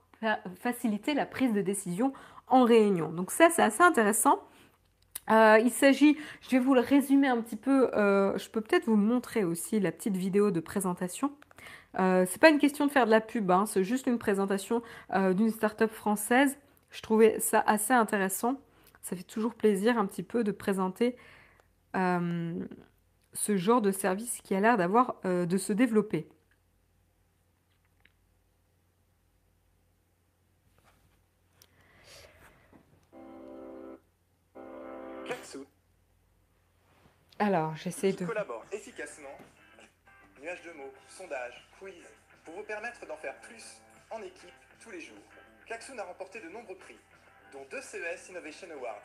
[0.56, 2.12] faciliter la prise de décision
[2.48, 3.10] en réunion.
[3.10, 4.40] Donc ça, c'est assez intéressant.
[5.30, 8.86] Euh, il s'agit, je vais vous le résumer un petit peu, euh, je peux peut-être
[8.86, 11.32] vous montrer aussi la petite vidéo de présentation.
[11.98, 14.82] Euh, c'est pas une question de faire de la pub, hein, c'est juste une présentation
[15.14, 16.58] euh, d'une start-up française.
[16.90, 18.60] Je trouvais ça assez intéressant.
[19.02, 21.16] Ça fait toujours plaisir un petit peu de présenter
[21.96, 22.54] euh,
[23.32, 26.28] ce genre de service qui a l'air d'avoir de se développer.
[37.38, 38.24] Alors, j'essaie de.
[38.24, 39.28] collabore efficacement.
[40.40, 42.06] Nuage de mots, sondage, quiz,
[42.44, 45.16] pour vous permettre d'en faire plus en équipe tous les jours.
[45.66, 46.98] Klaxoon a remporté de nombreux prix,
[47.50, 49.02] dont deux CES Innovation Awards.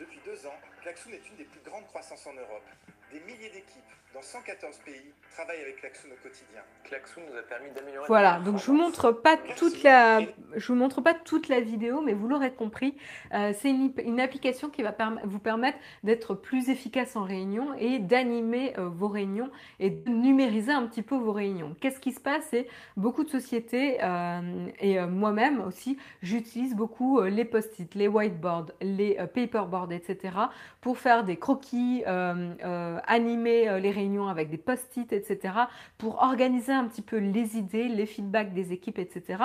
[0.00, 2.66] Depuis deux ans, Klaxoon est une des plus grandes croissances en Europe.
[3.12, 6.60] Des milliers d'équipes dans 114 pays travaillent avec Klaxoon au quotidien.
[6.84, 8.06] Klaxoon nous a permis d'améliorer.
[8.06, 10.20] Voilà, donc je vous montre pas toute la,
[10.54, 12.94] je vous montre pas toute la vidéo, mais vous l'aurez compris,
[13.32, 14.94] euh, c'est une, application qui va
[15.24, 19.50] vous permettre d'être plus efficace en réunion et d'animer euh, vos réunions
[19.80, 21.74] et de numériser un petit peu vos réunions.
[21.80, 22.44] Qu'est-ce qui se passe?
[22.50, 29.16] C'est beaucoup de sociétés euh, et moi-même aussi, j'utilise beaucoup les post-it, les whiteboards, les
[29.34, 30.36] paperboards, etc.
[30.80, 35.54] pour faire des croquis, animer les réunions avec des post-it, etc.,
[35.98, 39.36] pour organiser un petit peu les idées, les feedbacks des équipes, etc.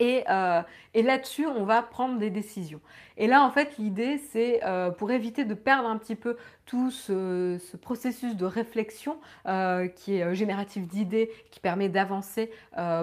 [0.00, 0.62] Euh,
[0.94, 2.80] et, là-dessus, on va prendre des décisions.
[3.16, 6.36] Et là, en fait, l'idée, c'est euh, pour éviter de perdre un petit peu
[6.66, 12.50] tout ce, processus de réflexion euh, qui est génératif d'idées, qui permet d'avancer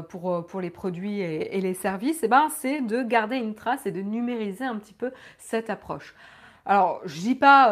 [0.09, 3.91] pour, les produits et, les services, et eh ben, c'est de garder une trace et
[3.91, 6.15] de numériser un petit peu cette approche.
[6.65, 7.71] Alors, je dis pas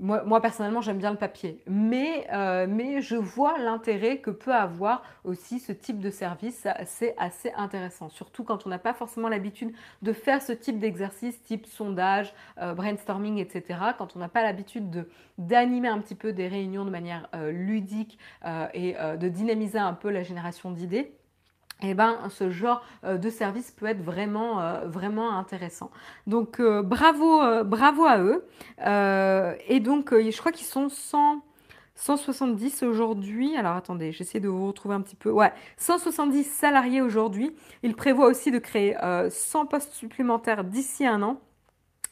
[0.00, 5.02] moi, personnellement, j'aime bien le papier, mais, euh, mais je vois l'intérêt que peut avoir
[5.24, 6.66] aussi ce type de service.
[6.86, 9.72] C'est assez intéressant, surtout quand on n'a pas forcément l'habitude
[10.02, 13.78] de faire ce type d'exercice, type sondage, euh, brainstorming, etc.
[13.98, 15.06] Quand on n'a pas l'habitude
[15.38, 18.18] d'animer un petit peu des réunions de manière euh, ludique
[18.74, 21.12] et de dynamiser un peu la génération d'idées
[21.82, 25.90] eh ben, ce genre de service peut être vraiment, vraiment intéressant.
[26.26, 28.44] Donc, bravo, bravo à eux.
[29.68, 31.42] et donc, je crois qu'ils sont 100,
[31.94, 33.56] 170 aujourd'hui.
[33.56, 35.30] Alors attendez, j'essaie de vous retrouver un petit peu.
[35.30, 37.54] Ouais, 170 salariés aujourd'hui.
[37.82, 38.96] Ils prévoient aussi de créer
[39.28, 41.40] 100 postes supplémentaires d'ici un an.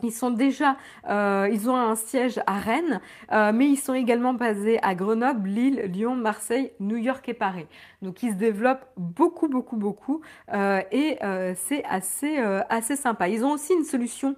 [0.03, 0.77] Ils sont déjà,
[1.09, 3.01] euh, ils ont un siège à Rennes,
[3.33, 7.67] euh, mais ils sont également basés à Grenoble, Lille, Lyon, Marseille, New York et Paris.
[8.03, 10.23] Donc ils se développent beaucoup, beaucoup, beaucoup,
[10.55, 11.19] euh, et
[11.55, 12.39] c'est assez,
[12.69, 13.29] assez sympa.
[13.29, 14.37] Ils ont aussi une solution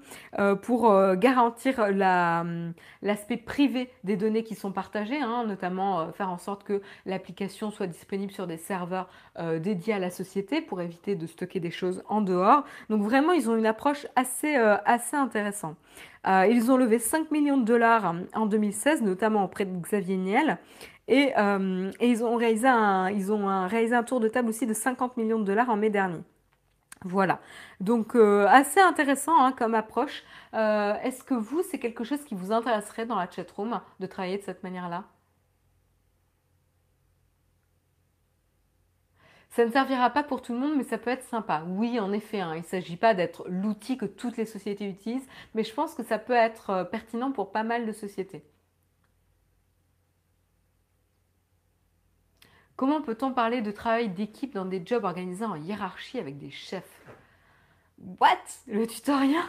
[0.63, 1.87] pour garantir
[3.03, 7.87] l'aspect privé des données qui sont partagées, hein, notamment faire en sorte que l'application soit
[7.87, 9.09] disponible sur des serveurs
[9.61, 12.65] dédiés à la société pour éviter de stocker des choses en dehors.
[12.91, 15.52] Donc vraiment, ils ont une approche assez, assez intéressante
[16.27, 20.59] euh, ils ont levé 5 millions de dollars en 2016, notamment auprès de Xavier Niel.
[21.09, 24.75] Et, euh, ils, ont réalisé un, ils ont réalisé un tour de table aussi de
[24.75, 26.21] 50 millions de dollars en mai dernier.
[27.05, 27.41] Voilà,
[27.81, 30.23] donc euh, assez intéressant hein, comme approche.
[30.53, 34.43] Est-ce que vous, c'est quelque chose qui vous intéresserait dans la chatroom de travailler de
[34.43, 35.05] cette manière-là?
[39.53, 41.63] Ça ne servira pas pour tout le monde, mais ça peut être sympa.
[41.69, 45.29] Oui, en effet, hein, il ne s'agit pas d'être l'outil que toutes les sociétés utilisent,
[45.55, 48.43] mais je pense que ça peut être euh, pertinent pour pas mal de sociétés.
[52.77, 57.03] Comment peut-on parler de travail d'équipe dans des jobs organisés en hiérarchie avec des chefs?
[57.99, 58.39] What?
[58.67, 59.43] Le tutoriel?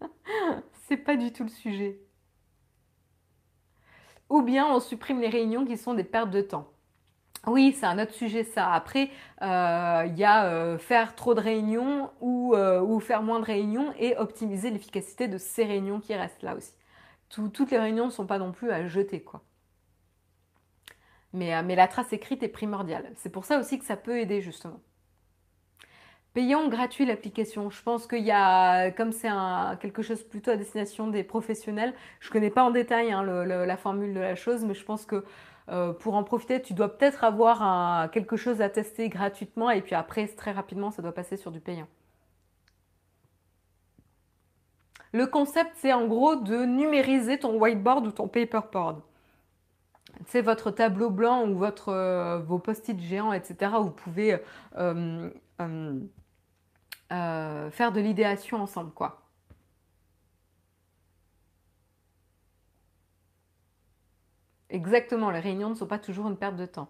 [0.88, 1.98] C'est pas du tout le sujet.
[4.28, 6.70] Ou bien on supprime les réunions qui sont des pertes de temps.
[7.46, 8.72] Oui, c'est un autre sujet ça.
[8.72, 9.08] Après,
[9.42, 13.92] euh, il y a euh, faire trop de réunions euh, ou, faire moins de réunions
[13.98, 16.72] et optimiser l'efficacité de ces réunions qui restent là aussi.
[17.30, 19.42] toutes les réunions ne sont pas non plus à jeter, quoi.
[21.32, 23.12] Mais, la trace écrite est primordiale.
[23.16, 24.80] C'est pour ça aussi que ça peut aider, justement.
[26.34, 27.70] Payant gratuit l'application.
[27.70, 29.28] Je pense qu'il y a, comme c'est
[29.80, 33.76] quelque chose plutôt à destination des professionnels, je ne connais pas en détail hein, la
[33.76, 35.24] formule de la chose, mais je pense que
[35.68, 39.94] euh, pour en profiter, tu dois peut-être avoir quelque chose à tester gratuitement et puis
[39.94, 41.88] après, très rapidement, ça doit passer sur du payant.
[45.12, 49.00] Le concept, c'est en gros de numériser ton whiteboard ou ton paperboard.
[50.26, 53.72] C'est votre tableau blanc ou euh, vos post-it géants, etc.
[53.80, 54.38] Vous pouvez
[54.76, 55.30] euh,
[57.70, 59.25] faire de l'idéation ensemble, quoi.
[64.70, 66.88] Exactement, les réunions ne sont pas toujours une perte de temps.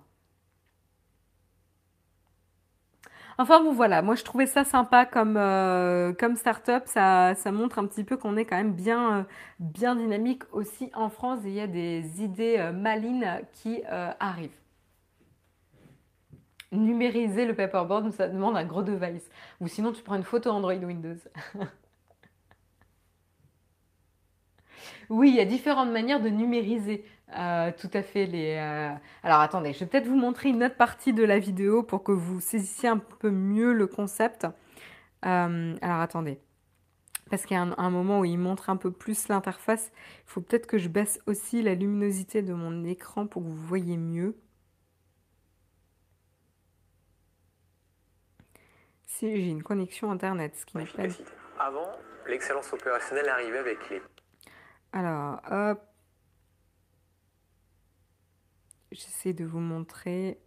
[3.39, 7.79] Enfin bon voilà, moi je trouvais ça sympa comme, euh, comme start-up, ça, ça, montre
[7.79, 9.23] un petit peu qu'on est quand même bien, euh,
[9.59, 13.83] bien dynamique aussi en France et il y a des idées euh, malines qui
[14.21, 14.57] arrivent.
[16.73, 19.29] Numériser le paperboard, ça demande un gros device.
[19.61, 21.17] Ou sinon tu prends une photo Android Windows.
[25.11, 27.05] oui, il y a différentes manières de numériser.
[27.35, 28.27] Euh, tout à fait.
[28.27, 31.83] Les, euh, Alors attendez, je vais peut-être vous montrer une autre partie de la vidéo
[31.83, 34.47] pour que vous saisissiez un peu mieux le concept.
[35.25, 36.39] Euh, alors attendez.
[37.29, 39.91] Parce qu'il y a un, moment où il montre un peu plus l'interface.
[40.27, 43.67] Il faut peut-être que je baisse aussi la luminosité de mon écran pour que vous
[43.67, 44.39] voyez mieux.
[49.07, 51.03] Si j'ai une connexion internet, ce qui n'est pas...
[51.59, 51.91] Avant,
[52.29, 54.03] l'excellence opérationnelle arrivait avec les...
[54.93, 55.83] Alors, hop.
[58.97, 60.41] J'essaie de vous montrer.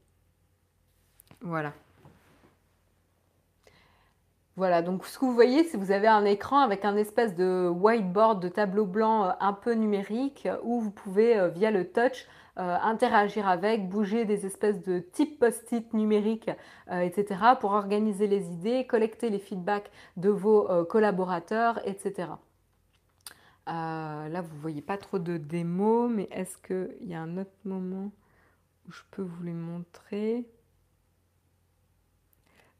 [1.41, 1.71] Voilà.
[4.55, 7.35] Voilà, donc ce que vous voyez, c'est que vous avez un écran avec un espèce
[7.35, 11.91] de whiteboard, de tableau blanc euh, un peu numérique, où vous pouvez, euh, via le
[11.91, 12.25] touch,
[12.57, 16.49] euh, interagir avec, bouger des espèces de types post-it numériques,
[16.91, 22.29] etc., pour organiser les idées, collecter les feedbacks de vos collaborateurs, etc.
[23.67, 27.55] là, vous ne voyez pas trop de démos, mais est-ce qu'il y a un autre
[27.63, 28.11] moment?
[28.89, 30.45] Je peux vous les montrer.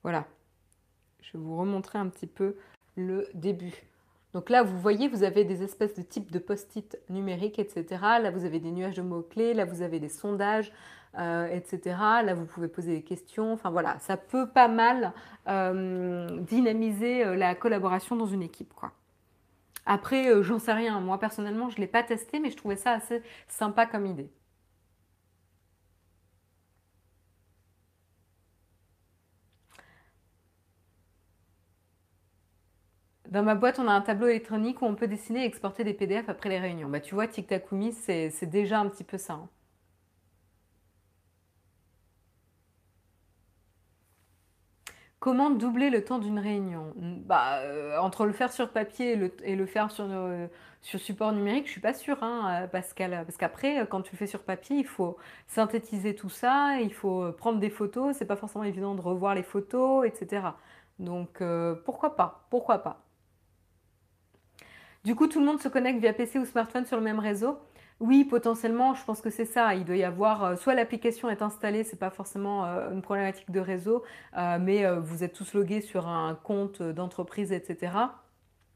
[0.04, 0.28] Voilà.
[1.22, 2.56] Je vais vous remontrer un petit peu
[2.96, 3.84] le début.
[4.34, 7.86] Donc là, vous voyez, vous avez des espèces de types de post-it numériques, etc.
[8.22, 10.72] Là, vous avez des nuages de mots-clés, là, vous avez des sondages,
[11.18, 11.96] euh, etc.
[12.24, 13.54] Là, vous pouvez poser des questions.
[13.54, 15.14] Enfin voilà, ça peut pas mal
[15.48, 18.74] euh, dynamiser euh, la collaboration dans une équipe.
[19.88, 21.00] Après, j'en sais rien.
[21.00, 24.30] Moi, personnellement, je ne l'ai pas testé, mais je trouvais ça assez sympa comme idée.
[33.30, 35.94] Dans ma boîte, on a un tableau électronique où on peut dessiner et exporter des
[35.94, 36.90] PDF après les réunions.
[36.90, 39.34] Bah, tu vois, TikTakumi, c'est déjà un petit peu ça.
[39.34, 39.50] Hein.
[45.20, 46.94] Comment doubler le temps d'une réunion?
[46.98, 50.48] Bah, euh, Entre le faire sur papier et le, faire sur, euh,
[50.82, 53.12] sur, support numérique, je suis pas sûre, hein, Pascal.
[53.26, 55.18] Parce qu'après, quand tu le fais sur papier, il faut
[55.48, 58.16] synthétiser tout ça, il faut prendre des photos.
[58.18, 60.42] C'est pas forcément évident de revoir les photos, etc.
[61.00, 61.44] Donc
[61.86, 62.46] pourquoi pas?
[62.50, 63.09] Pourquoi pas?
[65.10, 67.58] Du coup, tout le monde se connecte via PC ou smartphone sur le même réseau.
[68.00, 69.74] Oui, potentiellement, je pense que c'est ça.
[69.74, 73.50] Il doit y avoir, euh, soit l'application est installée, c'est pas forcément euh, une problématique
[73.50, 74.04] de réseau,
[74.38, 77.92] euh, mais vous êtes tous logués sur un compte d'entreprise, etc.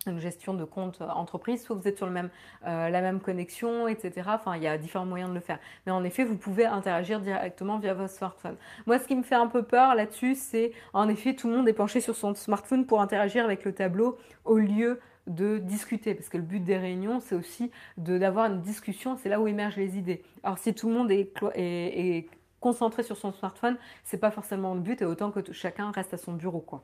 [0.08, 2.32] Une gestion de compte entreprise, soit vous êtes sur même,
[2.64, 4.28] la même connexion, etc.
[4.34, 5.60] Enfin, il y a différents moyens de le faire.
[5.86, 8.56] Mais en effet, vous pouvez interagir directement via votre smartphone.
[8.88, 11.70] Moi, ce qui me fait un peu peur là-dessus, c'est en effet, tout le monde
[11.70, 16.30] est penché sur son smartphone pour interagir avec le tableau au lieu de discuter, parce
[16.30, 19.98] que le but des réunions, c'est aussi d'avoir une discussion, c'est là où émergent les
[19.98, 20.24] idées.
[20.44, 22.28] Alors si tout le monde est,
[22.60, 26.18] concentré sur son smartphone, c'est pas forcément le but, et autant que chacun reste à
[26.18, 26.84] son bureau, quoi.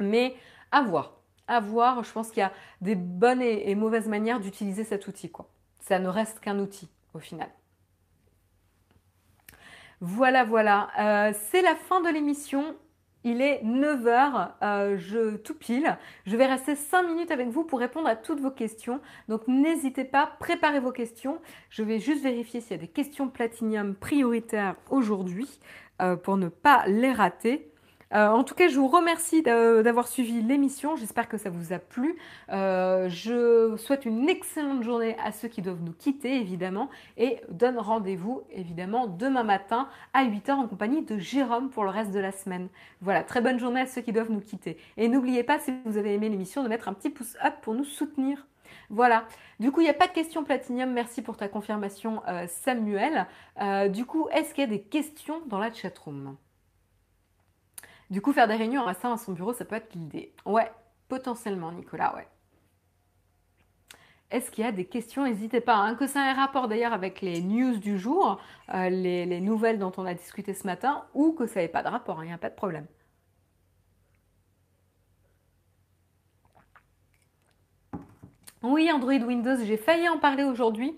[0.00, 0.34] Mais
[0.72, 4.82] à voir, à voir, je pense qu'il y a des bonnes et, mauvaises manières d'utiliser
[4.82, 5.48] cet outil, quoi.
[5.78, 7.48] Ça ne reste qu'un outil, au final.
[10.00, 10.88] Voilà, voilà.
[10.98, 12.74] Euh, c'est la fin de l'émission.
[13.24, 15.96] Il est 9h, euh, je tout pile.
[16.26, 19.00] Je vais rester 5 minutes avec vous pour répondre à toutes vos questions.
[19.28, 21.38] Donc n'hésitez pas, préparez vos questions.
[21.70, 25.48] Je vais juste vérifier s'il y a des questions platinium prioritaires aujourd'hui
[26.02, 27.70] euh, pour ne pas les rater.
[28.14, 30.94] Euh, en tout cas, je vous remercie d'avoir suivi l'émission.
[30.96, 32.16] J'espère que ça vous a plu.
[32.50, 37.78] Euh, je souhaite une excellente journée à ceux qui doivent nous quitter, évidemment, et donne
[37.78, 42.30] rendez-vous, évidemment, demain matin à 8h en compagnie de Jérôme pour le reste de la
[42.30, 42.68] semaine.
[43.00, 44.78] Voilà, très bonne journée à ceux qui doivent nous quitter.
[44.96, 47.74] Et n'oubliez pas, si vous avez aimé l'émission, de mettre un petit pouce up pour
[47.74, 48.46] nous soutenir.
[48.90, 49.24] Voilà.
[49.58, 50.92] Du coup, il n'y a pas de questions platinium.
[50.92, 53.26] Merci pour ta confirmation, euh, Samuel.
[53.90, 56.36] du coup, est-ce qu'il y a des questions dans la chatroom?
[58.10, 60.32] Du coup, faire des réunions en restant à son bureau, ça peut être l'idée.
[60.44, 60.70] Ouais,
[61.08, 62.28] potentiellement, Nicolas, ouais.
[64.30, 65.24] Est-ce qu'il y a des questions?
[65.24, 65.76] N'hésitez pas.
[65.76, 68.40] Hein, que ça ait rapport d'ailleurs avec les news du jour,
[68.74, 71.88] euh, les, nouvelles dont on a discuté ce matin, ou que ça n'ait pas de
[71.88, 72.86] rapport, il n'y a pas de problème.
[78.62, 80.96] Oui, Android Windows, j'ai failli en parler aujourd'hui.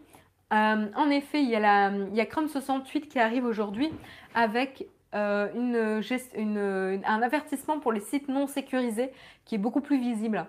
[0.52, 3.90] Euh, en effet, il y, a il y a Chrome 68 qui arrive aujourd'hui
[4.34, 9.12] avec euh, un avertissement pour les sites non sécurisés
[9.44, 10.46] qui est beaucoup plus visible.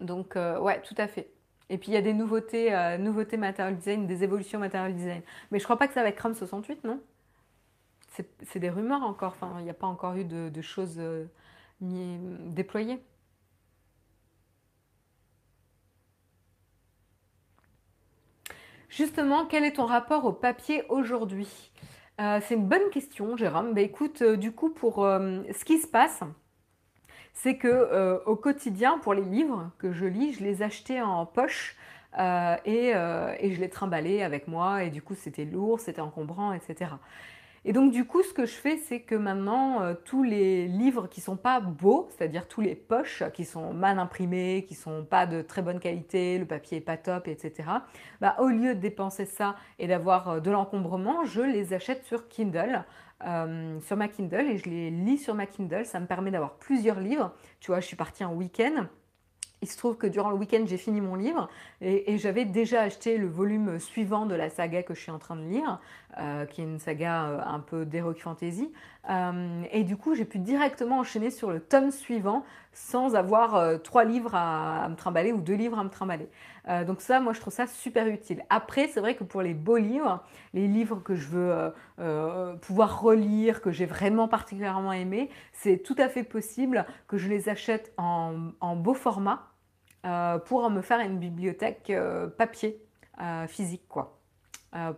[0.00, 1.30] Donc, euh, ouais, tout à fait.
[1.70, 2.98] Et puis, il y a des nouveautés, euh,
[3.38, 5.22] material design, des évolutions material design.
[5.50, 7.00] Mais je crois pas que ça va être Chrome 68, non?
[8.42, 9.34] C'est des rumeurs encore.
[9.40, 11.00] Enfin, il n'y a pas encore eu de choses
[11.80, 13.00] déployées.
[18.88, 21.70] Justement, quel est ton rapport au papier aujourd'hui?
[22.20, 23.74] Euh, c'est une bonne question, Jérôme.
[23.74, 26.22] Bah, écoute, euh, du coup, pour euh, ce qui se passe,
[27.32, 31.76] c'est que au quotidien, pour les livres que je lis, je les achetais en poche
[32.18, 34.82] et, et, je les trimballais avec moi.
[34.82, 36.90] Et du coup, c'était lourd, c'était encombrant, etc.
[37.68, 41.06] Et donc du coup, ce que je fais, c'est que maintenant, euh, tous les livres
[41.06, 45.26] qui sont pas beaux, c'est-à-dire tous les poches qui sont mal imprimés, qui sont pas
[45.26, 47.68] de très bonne qualité, le papier est pas top, etc.
[48.22, 52.26] Bah, au lieu de dépenser ça et d'avoir euh, de l'encombrement, je les achète sur
[52.28, 52.86] Kindle.
[53.26, 55.84] Euh, sur ma Kindle et je les lis sur ma Kindle.
[55.84, 57.34] Ça me permet d'avoir plusieurs livres.
[57.60, 58.86] Tu vois, je suis partie en week-end.
[59.60, 61.48] Il se trouve que durant le week-end, j'ai fini mon livre
[61.80, 65.34] et, j'avais déjà acheté le volume suivant de la saga que je suis en train
[65.36, 65.80] de lire,
[66.16, 68.72] euh, qui est une saga euh, un peu d'heroic fantasy.
[69.10, 74.04] Euh, et du coup, j'ai pu directement enchaîner sur le tome suivant sans avoir trois
[74.04, 76.28] livres à, me trimballer ou deux livres à me trimballer.
[76.86, 78.44] donc ça, moi, je trouve ça super utile.
[78.50, 80.22] Après, c'est vrai que pour les beaux livres,
[80.54, 81.72] les livres que je veux
[82.60, 87.48] pouvoir relire, que j'ai vraiment particulièrement aimé, c'est tout à fait possible que je les
[87.48, 89.48] achète en beau format
[90.44, 91.92] pour me faire une bibliothèque
[92.36, 92.80] papier
[93.48, 94.17] physique, quoi,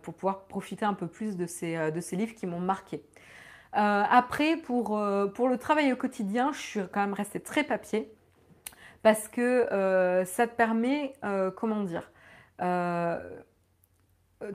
[0.01, 3.03] pour pouvoir profiter un peu plus de ces, ces livres qui m'ont marqué.
[3.73, 5.01] après, pour,
[5.33, 8.11] pour le travail au quotidien, je suis quand même restée très papier
[9.01, 9.67] parce que
[10.25, 11.13] ça te permet,
[11.55, 12.11] comment dire,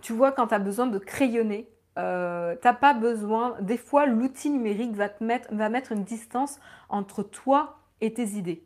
[0.03, 3.57] tu vois, quand tu as besoin de crayonner, euh, t'as pas besoin.
[3.61, 6.59] Des fois, l'outil numérique va mettre une distance
[6.89, 8.65] entre toi et tes idées.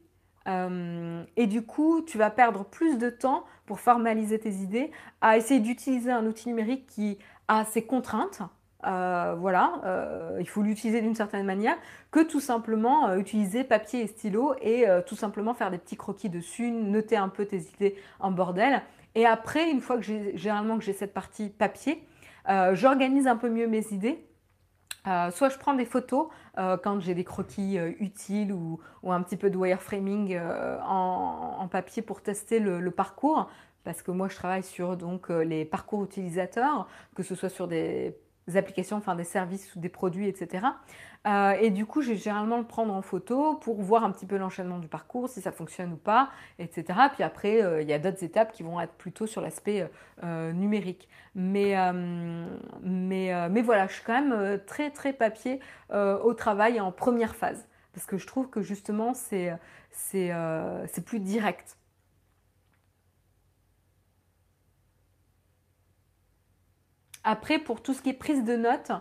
[0.51, 4.91] Euh, et du coup, tu vas perdre plus de temps pour formaliser tes idées
[5.21, 8.43] à essayer d'utiliser un outil numérique qui a ses contraintes.
[8.87, 11.77] Euh, voilà, euh, il faut l'utiliser d'une certaine manière,
[12.11, 16.71] que tout simplement utiliser papier et stylo et tout simplement faire des petits croquis dessus,
[16.71, 18.83] noter un peu tes idées en bordel.
[19.15, 22.03] Et après, une fois que j'ai généralement que j'ai cette partie papier,
[22.73, 24.25] j'organise un peu mieux mes idées
[25.07, 26.29] Euh, soit je prends des photos
[26.59, 30.39] euh, quand j'ai des croquis euh, utiles ou, un petit peu de wireframing
[30.87, 33.49] en, papier pour tester le, parcours,
[33.85, 38.17] parce que moi je travaille sur donc les parcours utilisateurs, que ce soit sur des
[38.57, 40.67] applications, enfin des services ou des produits, etc.
[41.27, 44.27] Euh, et du coup, je vais généralement le prendre en photo pour voir un petit
[44.27, 46.99] peu l'enchaînement du parcours, si ça fonctionne ou pas, etc.
[47.13, 49.89] Puis après, euh, il y a d'autres étapes qui vont être plutôt sur l'aspect
[50.25, 51.09] euh, numérique.
[51.35, 51.77] Mais,
[52.83, 55.61] mais, mais voilà, je suis quand même très très papier
[55.93, 57.69] au travail en première phase.
[57.93, 59.53] Parce que je trouve que justement, c'est
[61.07, 61.77] plus direct.
[67.25, 68.93] Après, pour tout ce qui est prise de notes,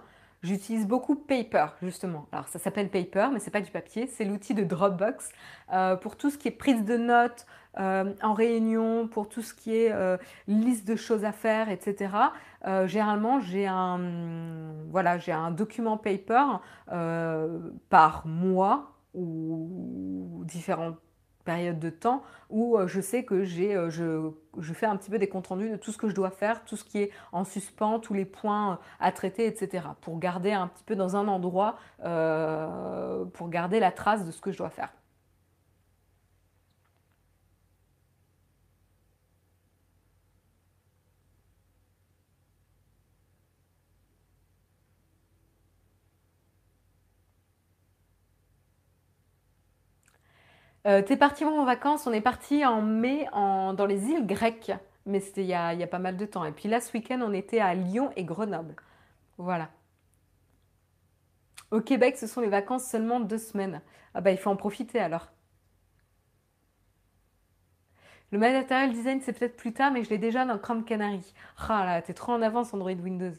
[0.41, 2.28] J'utilise beaucoup Paper, justement.
[2.32, 4.07] Alors, ça s'appelle Paper, mais ce n'est pas du papier.
[4.07, 5.30] C'est l'outil de Dropbox
[5.74, 7.45] euh, pour tout ce qui est prise de notes
[7.78, 10.15] euh, en réunion, pour tout ce qui est euh,
[10.47, 12.13] liste de choses à faire, etc.
[12.86, 13.99] généralement, j'ai un,
[14.89, 16.45] voilà, j'ai un document Paper
[17.89, 20.95] par mois ou différents
[21.49, 25.19] de temps où euh, je sais que j'ai, euh, je, je, fais un petit peu
[25.19, 27.43] des comptes rendus de tout ce que je dois faire, tout ce qui est en
[27.43, 29.85] suspens, tous les points euh, à traiter, etc.
[30.01, 31.77] Pour garder un petit peu dans un endroit,
[33.33, 34.91] pour garder la trace de ce que je dois faire.
[50.88, 54.71] Euh, T'es parti en vacances On est parti en mai dans les îles grecques,
[55.05, 56.45] mais c'était il, y a pas mal de temps.
[56.45, 58.75] Et puis là, ce week-end, on était à Lyon et Grenoble.
[59.38, 59.69] Voilà.
[61.71, 63.82] Au Québec, ce sont les vacances seulement deux semaines.
[64.13, 65.27] Ah bah il faut en profiter alors.
[68.32, 71.34] Le matériel design, c'est peut-être plus tard, mais je l'ai déjà dans Chrome Canary.
[71.57, 73.34] Ah là, t'es trop en avance Android Windows.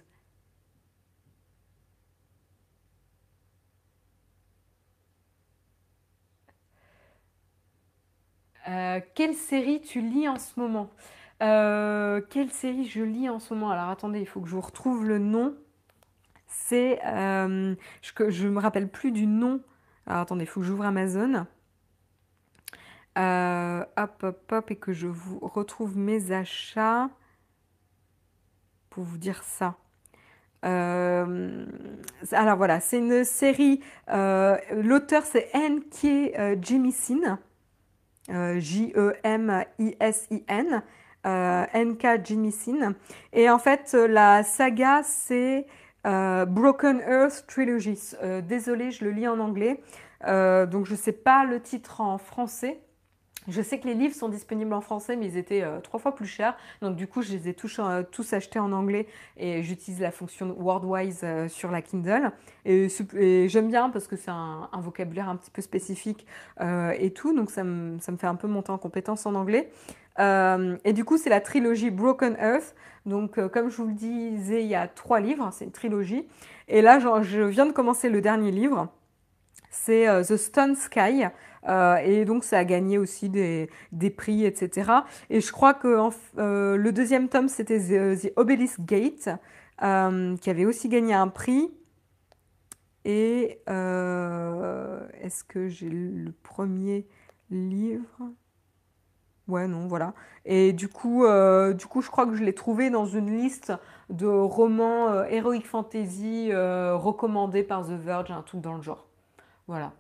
[8.71, 10.91] Euh, quelle série tu lis en ce moment?
[11.43, 13.71] Euh, Quelle série je lis en ce moment?
[13.71, 15.57] Alors attendez, il faut que je vous retrouve le nom.
[16.47, 17.01] C'est.
[17.05, 19.61] Euh, je ne me rappelle plus du nom.
[20.07, 21.47] Alors attendez, il faut que j'ouvre Amazon.
[23.17, 27.11] hop, hop, hop, et que je vous retrouve mes achats
[28.91, 29.77] pour vous dire ça.
[30.63, 33.81] alors voilà, c'est une série.
[34.09, 36.63] L'auteur c'est N.K.
[36.63, 37.39] Jemisin.
[38.31, 39.63] Euh, J-E-M-I-S-I-N,
[41.27, 42.25] euh, N.K.
[42.25, 42.95] Jimisin.
[43.33, 45.67] Et en fait, la saga, c'est
[46.07, 47.99] euh, Broken Earth Trilogy.
[48.47, 49.83] désolée, je le lis en anglais.
[50.27, 52.81] donc, je ne sais pas le titre en français.
[53.49, 56.15] Je sais que les livres sont disponibles en français, mais ils étaient euh, trois fois
[56.15, 56.57] plus chers.
[56.83, 59.07] Donc du coup, je les ai tous, euh, achetés en anglais
[59.39, 62.33] et j'utilise la fonction Wordwise euh, sur la Kindle.
[62.67, 62.89] Et,
[63.49, 66.27] j'aime bien parce que c'est un, vocabulaire un petit peu spécifique
[66.61, 67.35] et tout.
[67.35, 69.71] Donc ça me, fait un peu monter en compétence en anglais.
[70.19, 72.75] et du coup, c'est la trilogie Broken Earth.
[73.07, 75.49] Donc comme je vous le disais, il y a trois livres.
[75.53, 76.27] C'est une trilogie.
[76.69, 78.89] Et là, je viens de commencer le dernier livre.
[79.71, 81.29] C'est The Stone Sky.
[81.69, 83.69] Euh, et donc ça a gagné aussi des,
[84.17, 84.91] prix, etc.
[85.29, 89.29] Et je crois que euh, le deuxième tome, c'était The, Obelisk Gate,
[89.83, 91.71] euh, qui avait aussi gagné un prix.
[93.05, 97.07] Et est-ce que j'ai le premier
[97.51, 98.31] livre?
[99.49, 100.15] Ouais, non, voilà.
[100.45, 101.25] Et du coup,
[101.75, 103.73] du coup, je crois que je l'ai trouvé dans une liste
[104.11, 109.07] de romans heroic fantasy recommandés par The Verge, un truc dans le genre.
[109.67, 109.93] Voilà.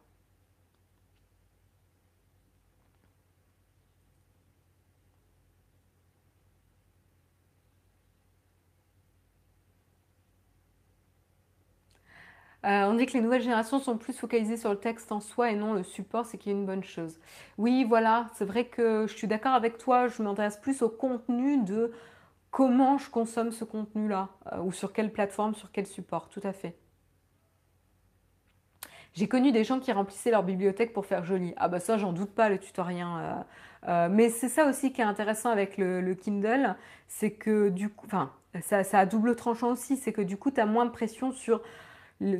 [12.66, 15.50] Euh, on dit que les nouvelles générations sont plus focalisées sur le texte en soi
[15.50, 17.18] et non le support, c'est qu'il y une bonne chose.
[17.56, 21.62] Oui, voilà, c'est vrai que je suis d'accord avec toi, je m'intéresse plus au contenu
[21.64, 21.92] de
[22.50, 26.52] comment je consomme ce contenu-là, euh, ou sur quelle plateforme, sur quel support, tout à
[26.52, 26.76] fait.
[29.14, 31.52] J'ai connu des gens qui remplissaient leur bibliothèque pour faire joli.
[31.56, 33.44] Ah bah ça, j'en doute pas, le tutorien.
[33.88, 36.76] Euh, mais c'est ça aussi qui est intéressant avec le, Kindle,
[37.08, 38.30] c'est que du coup, enfin,
[38.62, 41.32] ça, ça, a double tranchant aussi, c'est que du coup, tu as moins de pression
[41.32, 41.60] sur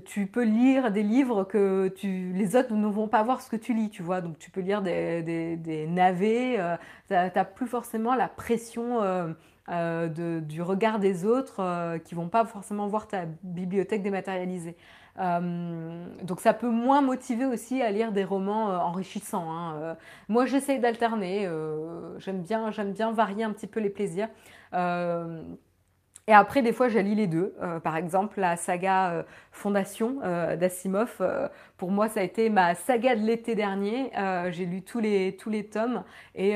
[0.04, 3.56] tu peux lire des livres que tu, les autres ne vont pas voir ce que
[3.56, 4.20] tu lis, tu vois.
[4.20, 6.76] Donc tu peux lire des, navets, euh,
[7.08, 9.32] tu n'as plus forcément la pression euh,
[9.70, 14.76] euh, du regard des autres qui vont pas forcément voir ta bibliothèque dématérialisée.
[15.16, 19.50] donc ça peut moins motiver aussi à lire des romans enrichissants.
[19.50, 19.96] Hein.
[20.28, 21.48] moi j'essaie d'alterner,
[22.18, 24.28] j'aime bien, j'aime bien varier un petit peu les plaisirs.
[26.30, 27.56] Et après, des fois, j'allie les deux.
[27.60, 31.20] Euh, par exemple, la saga euh, Fondation euh, d'Asimov,
[31.76, 34.12] pour moi, ça a été ma saga de l'été dernier.
[34.52, 36.04] j'ai lu tous les, tous les tomes
[36.36, 36.54] et,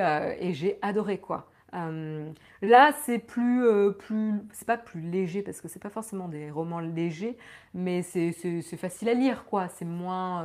[0.52, 1.50] j'ai adoré quoi.
[1.72, 3.66] là, c'est plus,
[3.98, 7.36] plus c'est pas plus léger parce que c'est pas forcément des romans légers,
[7.74, 9.66] mais c'est facile à lire quoi.
[9.66, 10.44] C'est moins,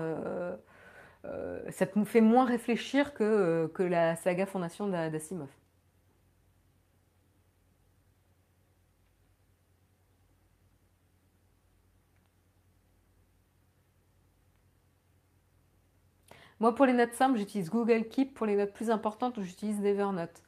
[1.69, 5.49] ça me fait moins réfléchir que, que la saga Fondation d'Asimov.
[16.59, 18.33] Moi, pour les notes simples, j'utilise Google Keep.
[18.33, 20.43] Pour les notes plus importantes, j'utilise Evernote.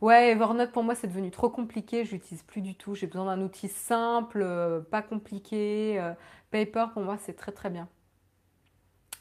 [0.00, 2.04] Ouais, Evernote, pour moi, c'est devenu trop compliqué.
[2.04, 2.94] Je l'utilise plus du tout.
[2.94, 5.98] J'ai besoin d'un outil simple, euh, pas compliqué.
[6.00, 6.12] Euh,
[6.50, 7.88] Paper, pour moi, c'est très très bien.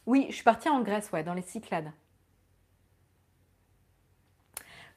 [0.05, 1.91] Oui, je suis partie en Grèce, ouais, dans les Cyclades.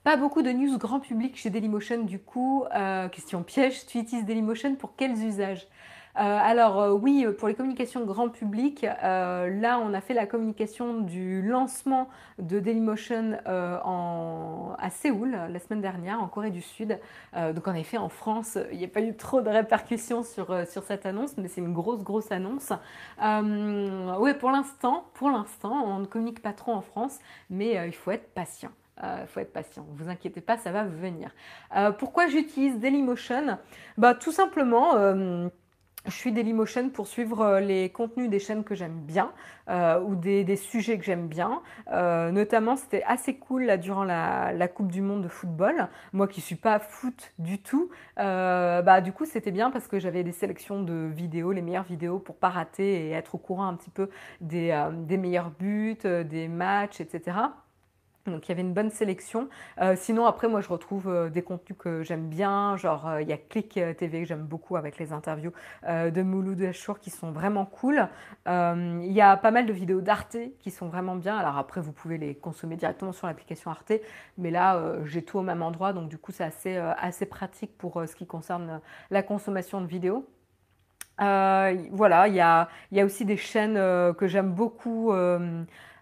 [0.04, 2.64] Pas beaucoup de news grand public chez Dailymotion, du coup.
[2.74, 5.66] Euh, question piège, tu utilises Dailymotion pour quels usages?
[6.16, 11.00] Alors euh, oui, pour les communications grand public, euh, là on a fait la communication
[11.00, 16.98] du lancement de Dailymotion à Séoul la semaine dernière, en Corée du Sud.
[17.34, 21.06] donc en effet, en France, il n'y a pas eu trop de répercussions sur, cette
[21.06, 22.72] annonce, mais c'est une grosse, grosse annonce.
[23.20, 27.18] oui, pour l'instant, pour l'instant, on ne communique pas trop en France,
[27.50, 28.70] mais il faut être patient.
[29.02, 29.86] Il faut être patient.
[29.96, 31.30] Vous inquiétez pas, ça va venir.
[31.98, 33.58] pourquoi j'utilise Dailymotion?
[33.98, 34.94] Bah, Tout simplement
[36.06, 39.32] je suis Dailymotion pour suivre euh, les contenus des chaînes que j'aime bien
[39.68, 41.62] euh, ou des, sujets que j'aime bien.
[41.92, 45.88] Euh, notamment, c'était assez cool là, durant la, Coupe du Monde de football.
[46.12, 49.98] Moi qui ne suis pas foot du tout, bah, du coup c'était bien parce que
[49.98, 53.66] j'avais des sélections de vidéos, les meilleures vidéos pour pas rater et être au courant
[53.66, 54.10] un petit peu
[54.40, 57.36] des, des meilleurs buts, des matchs, etc.
[58.30, 59.48] Donc il y avait une bonne sélection.
[59.80, 63.28] Euh, sinon après moi je retrouve euh, des contenus que j'aime bien, genre euh, il
[63.28, 65.52] y a Click TV que j'aime beaucoup avec les interviews
[65.86, 68.08] de Mouloud Achour qui sont vraiment cool.
[68.46, 71.36] Il y a pas mal de vidéos d'Arte qui sont vraiment bien.
[71.36, 73.92] Alors après vous pouvez les consommer directement sur l'application Arte,
[74.38, 78.14] mais là j'ai tout au même endroit donc du coup c'est assez, pratique pour ce
[78.14, 78.80] qui concerne
[79.10, 80.26] la consommation de vidéos.
[81.18, 82.68] voilà, il y a,
[83.04, 83.76] aussi des chaînes
[84.14, 85.12] que j'aime beaucoup.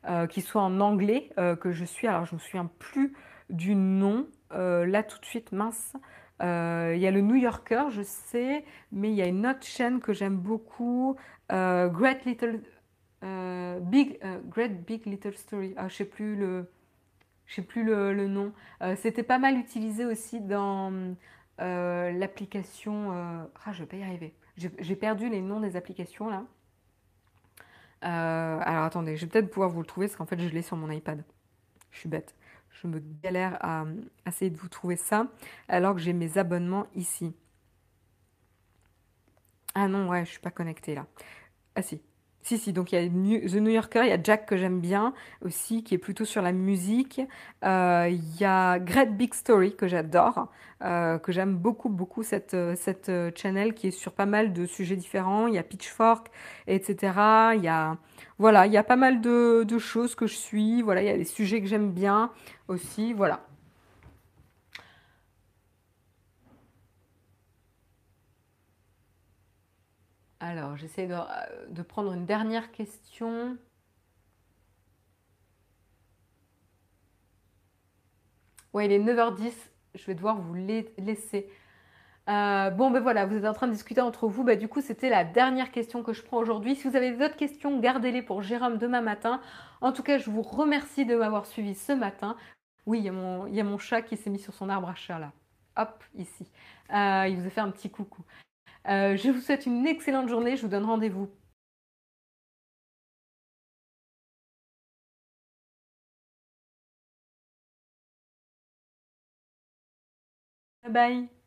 [0.07, 2.07] Euh, qui soit en anglais, euh, que je suis.
[2.07, 3.15] Alors, je me souviens plus
[3.49, 5.95] du nom, euh, là tout de suite, mince.
[6.41, 10.01] Il y a le New Yorker, je sais, mais il y a une autre chaîne
[10.01, 11.17] que j'aime beaucoup,
[11.49, 12.61] Great Little
[13.81, 14.21] Big
[14.51, 15.73] Great Big Little Story.
[15.79, 16.67] Ah, je sais plus le,
[17.47, 18.53] je sais plus le, nom.
[18.97, 21.17] C'était pas mal utilisé aussi dans
[21.59, 23.13] l'application.
[23.65, 24.35] ah, je vais pas y arriver.
[24.57, 26.45] J'ai perdu les noms des applications là.
[28.05, 30.63] Euh, alors attendez, je vais peut-être pouvoir vous le trouver parce qu'en fait je l'ai
[30.63, 31.25] sur mon iPad.
[31.91, 32.35] Je suis bête.
[32.71, 33.85] Je me galère à,
[34.27, 35.29] essayer de vous trouver ça
[35.69, 37.35] alors que j'ai mes abonnements ici.
[39.75, 41.07] Ah non, ouais, je suis pas connectée là.
[41.75, 42.01] Ah si,
[42.45, 44.79] si, si, donc il y a The New Yorker, il y a Jack que j'aime
[44.79, 47.23] bien aussi, qui est plutôt sur la musique.
[47.65, 50.49] Euh, il y a Great Big Story que j'adore,
[50.83, 54.67] euh, que j'aime beaucoup, beaucoup cette, euh, cette channel qui est sur pas mal de
[54.67, 55.47] sujets différents.
[55.47, 56.29] Il y a Pitchfork,
[56.67, 57.13] etc.
[57.55, 57.97] Il y a,
[58.39, 60.83] voilà, il y a pas mal de, de choses que je suis.
[60.83, 62.31] Voilà, il y a des sujets que j'aime bien
[62.69, 63.15] aussi.
[63.15, 63.41] Voilà.
[70.47, 73.57] Alors, j'essaie de, prendre une dernière question.
[78.75, 79.53] Ouais, il est 9h10.
[79.95, 81.49] Je vais devoir vous laisser.
[82.29, 84.45] Euh, bon, ben voilà, vous êtes en train de discuter entre vous.
[84.45, 86.77] Ben, du coup, c'était la dernière question que je prends aujourd'hui.
[86.77, 89.41] Si vous avez d'autres questions, gardez-les pour Jérôme demain matin.
[89.81, 92.37] En tout cas, je vous remercie de m'avoir suivi ce matin.
[92.85, 93.09] Oui, il y,
[93.61, 95.33] a mon, chat qui s'est mis sur son arbre à chat là.
[95.79, 96.47] Hop, ici.
[96.93, 98.23] Euh, il vous a fait un petit coucou.
[98.89, 100.57] Euh, je vous souhaite une excellente journée.
[100.57, 101.29] Je vous donne rendez-vous.
[110.83, 111.44] Bye bye.